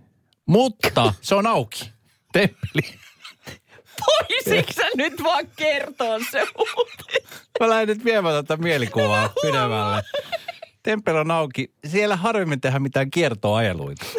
Mutta 0.46 1.14
se 1.22 1.36
on 1.36 1.48
auki. 1.48 1.92
Temppeli. 2.34 3.00
Voisitko 4.02 4.82
nyt 4.96 5.24
vaan 5.24 5.48
kertoa 5.56 6.20
se 6.32 6.48
uutinen? 6.58 7.22
Mä 7.60 7.70
lähden 7.70 7.88
nyt 7.88 8.06
viemään 8.06 8.46
tätä 8.46 8.64
mielikuvaa 8.64 9.30
pidemmälle. 9.42 10.04
Temppeli 10.84 11.18
on 11.18 11.32
auki. 11.32 11.74
Siellä 11.88 12.16
harvemmin 12.16 12.62
tehdään 12.62 12.82
mitään 12.82 13.12
kiertoajeluita. 13.12 14.06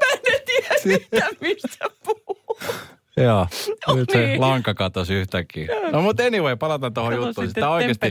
Mä 0.00 0.06
en 0.12 0.40
tiedä 0.46 0.74
mitä, 0.84 1.28
mistä 1.40 1.86
puhuu. 2.04 2.58
Joo. 3.16 3.46
Nyt 3.94 4.10
se 4.10 4.18
niin. 4.18 4.40
lanka 4.40 4.74
katosi 4.74 5.14
yhtäkkiä. 5.14 5.66
No 5.92 6.02
mutta 6.02 6.22
anyway, 6.22 6.56
palataan 6.56 6.94
tuohon 6.94 7.14
juttuun. 7.14 7.34
sitten 7.34 7.48
Sitä 7.48 7.70
oikeasti, 7.70 8.10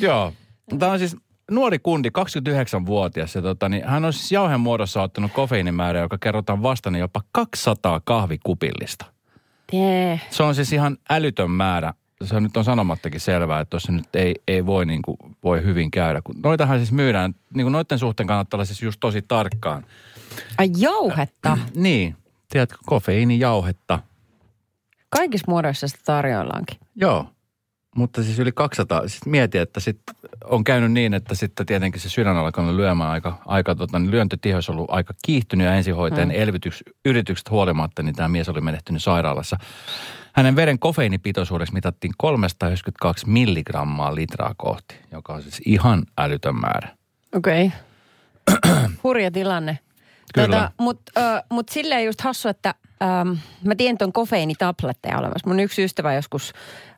joo. 0.00 0.32
Tämä 0.78 0.92
on 0.92 0.98
siis 0.98 1.16
nuori 1.54 1.78
kundi, 1.78 2.08
29-vuotias. 2.08 3.34
Ja 3.34 3.42
tota, 3.42 3.68
niin 3.68 3.84
hän 3.86 4.04
on 4.04 4.12
siis 4.12 4.32
jauhen 4.32 4.60
muodossa 4.60 5.02
ottanut 5.02 5.32
kofeiinimäärä, 5.32 6.00
joka 6.00 6.18
kerrotaan 6.18 6.62
vastane 6.62 6.98
jopa 6.98 7.20
200 7.32 8.00
kahvikupillista. 8.04 9.04
Jee. 9.72 10.20
Se 10.30 10.42
on 10.42 10.54
siis 10.54 10.72
ihan 10.72 10.96
älytön 11.10 11.50
määrä. 11.50 11.94
Se 12.24 12.36
on 12.36 12.42
nyt 12.42 12.56
on 12.56 12.64
sanomattakin 12.64 13.20
selvää, 13.20 13.60
että 13.60 13.70
tuossa 13.70 13.92
nyt 13.92 14.16
ei, 14.16 14.34
ei 14.48 14.66
voi, 14.66 14.86
niin 14.86 15.02
kuin, 15.02 15.16
voi 15.44 15.64
hyvin 15.64 15.90
käydä. 15.90 16.22
Kun 16.24 16.34
noitahan 16.42 16.78
siis 16.78 16.92
myydään, 16.92 17.34
niin 17.54 17.64
kuin 17.64 17.72
noiden 17.72 17.98
suhteen 17.98 18.26
kannattaa 18.26 18.58
olla 18.58 18.64
siis 18.64 18.82
just 18.82 19.00
tosi 19.00 19.22
tarkkaan. 19.22 19.84
Ai 20.58 20.70
jauhetta. 20.78 21.58
Niin, 21.74 22.16
tiedätkö, 22.48 22.78
kofeiinijauhetta. 22.86 23.98
Kaikissa 25.10 25.44
muodoissa 25.48 25.88
sitä 25.88 26.00
tarjoillaankin. 26.04 26.78
Joo, 26.96 27.26
mutta 27.96 28.22
siis 28.22 28.38
yli 28.38 28.52
200. 28.52 29.08
Siis 29.08 29.26
mieti, 29.26 29.58
että 29.58 29.80
sit 29.80 30.00
on 30.44 30.64
käynyt 30.64 30.92
niin, 30.92 31.14
että 31.14 31.34
sitten 31.34 31.66
tietenkin 31.66 32.00
se 32.00 32.08
sydän 32.08 32.36
alkanut 32.36 32.74
lyömään 32.74 33.10
aika, 33.10 33.42
aika 33.46 33.74
tota, 33.74 33.98
niin 33.98 34.10
lyöntötiheys 34.10 34.68
on 34.68 34.76
ollut 34.76 34.90
aika 34.90 35.14
kiihtynyt 35.24 35.66
ja 35.66 35.74
ensihoitajan 35.74 36.28
mm. 36.28 36.34
elvytyks, 36.34 36.82
yritykset 37.04 37.50
huolimatta, 37.50 38.02
niin 38.02 38.14
tämä 38.14 38.28
mies 38.28 38.48
oli 38.48 38.60
menehtynyt 38.60 39.02
sairaalassa. 39.02 39.56
Hänen 40.32 40.56
veren 40.56 40.78
kofeiinipitoisuudeksi 40.78 41.74
mitattiin 41.74 42.12
392 42.16 43.28
milligrammaa 43.28 44.14
litraa 44.14 44.54
kohti, 44.56 44.94
joka 45.10 45.32
on 45.32 45.42
siis 45.42 45.62
ihan 45.66 46.02
älytön 46.18 46.56
määrä. 46.56 46.88
Okei. 47.34 47.66
Okay. 47.66 48.88
Hurja 49.04 49.30
tilanne. 49.30 49.78
Kyllä. 50.34 50.46
Tota, 50.46 50.72
Mutta 50.78 51.42
mut 51.50 51.68
silleen 51.68 52.04
just 52.04 52.20
hassu, 52.20 52.48
että 52.48 52.74
ähm, 53.02 53.28
mä 53.64 53.74
tiedän, 53.74 53.92
että 53.94 54.04
on 54.04 54.12
kofeiinitabletteja 54.12 55.18
olemassa. 55.18 55.48
Mun 55.48 55.60
yksi 55.60 55.84
ystävä 55.84 56.14
joskus, 56.14 56.52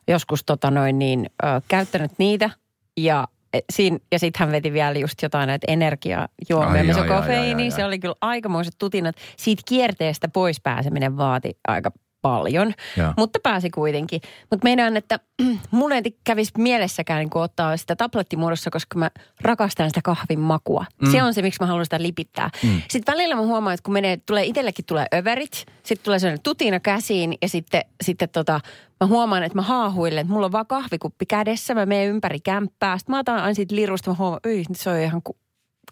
joskus 0.07 0.43
tota 0.45 0.71
noin 0.71 0.99
niin, 0.99 1.29
äh, 1.45 1.63
käyttänyt 1.67 2.11
niitä 2.17 2.49
ja 2.97 3.27
e, 3.53 3.59
Siin, 3.73 4.01
ja 4.11 4.19
sitten 4.19 4.39
hän 4.39 4.51
veti 4.51 4.73
vielä 4.73 4.99
just 4.99 5.21
jotain 5.21 5.47
näitä 5.47 5.65
energiajuomia, 5.67 6.81
Ai, 6.81 6.83
missä 6.83 7.01
ai, 7.01 7.09
on 7.09 7.15
ai, 7.15 7.21
kofeiini. 7.21 7.63
ai, 7.63 7.67
ai, 7.67 7.71
Se 7.71 7.81
ai. 7.81 7.87
oli 7.87 7.99
kyllä 7.99 8.15
aikamoiset 8.21 8.75
tutinat. 8.79 9.15
Siitä 9.37 9.63
kierteestä 9.65 10.27
pois 10.27 10.61
pääseminen 10.61 11.17
vaati 11.17 11.57
aika 11.67 11.91
paljon, 12.25 12.73
Joo. 12.97 13.13
mutta 13.17 13.39
pääsi 13.43 13.69
kuitenkin. 13.69 14.21
Mutta 14.51 14.63
meinaan, 14.63 14.97
että 14.97 15.19
mun 15.71 15.91
ei 15.91 16.01
kävisi 16.23 16.51
mielessäkään 16.57 17.19
niin 17.19 17.37
ottaa 17.37 17.77
sitä 17.77 17.95
tablettimuodossa, 17.95 18.69
koska 18.69 18.99
mä 18.99 19.09
rakastan 19.41 19.89
sitä 19.89 20.01
kahvin 20.03 20.39
makua. 20.39 20.85
Mm. 21.01 21.11
Se 21.11 21.23
on 21.23 21.33
se, 21.33 21.41
miksi 21.41 21.61
mä 21.61 21.67
haluan 21.67 21.85
sitä 21.85 22.01
lipittää. 22.01 22.49
Mm. 22.63 22.81
Sitten 22.89 23.13
välillä 23.13 23.35
mä 23.35 23.41
huomaan, 23.41 23.73
että 23.73 23.83
kun 23.83 23.93
menee, 23.93 24.17
tulee 24.25 24.43
itsellekin 24.45 24.85
tulee 24.85 25.05
överit, 25.13 25.65
sitten 25.83 26.05
tulee 26.05 26.19
sellainen 26.19 26.43
tutina 26.43 26.79
käsiin 26.79 27.35
ja 27.41 27.49
sitten, 27.49 27.81
sitten 28.03 28.29
tota, 28.29 28.59
mä 28.99 29.07
huomaan, 29.07 29.43
että 29.43 29.57
mä 29.57 29.61
haahuilen, 29.61 30.19
että 30.19 30.33
mulla 30.33 30.45
on 30.45 30.51
vaan 30.51 30.67
kahvikuppi 30.67 31.25
kädessä, 31.25 31.73
mä 31.73 31.85
menen 31.85 32.09
ympäri 32.09 32.39
kämppää. 32.39 32.97
Sitten 32.97 33.13
mä 33.13 33.19
otan 33.19 33.39
aina 33.39 33.53
siitä 33.53 33.75
lirusta, 33.75 34.11
mä 34.11 34.15
huomaan, 34.19 34.39
että 34.45 34.83
se 34.83 34.89
on 34.89 34.99
ihan 34.99 35.21
ku- 35.23 35.37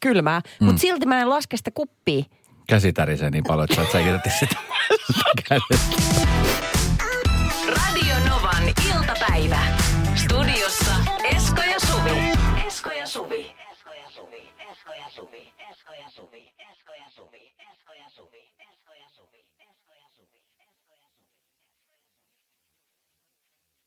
kylmää. 0.02 0.42
Mm. 0.60 0.66
Mutta 0.66 0.80
silti 0.80 1.06
mä 1.06 1.22
en 1.22 1.30
laske 1.30 1.58
sitä 1.58 1.72
kuppia. 1.72 2.24
Käsi 2.68 2.94
tärisee 2.94 3.30
niin 3.30 3.44
paljon, 3.44 3.64
että 3.64 3.76
sä 3.76 3.82
et 3.82 3.92
sä 3.92 4.00
sitä. 4.40 4.56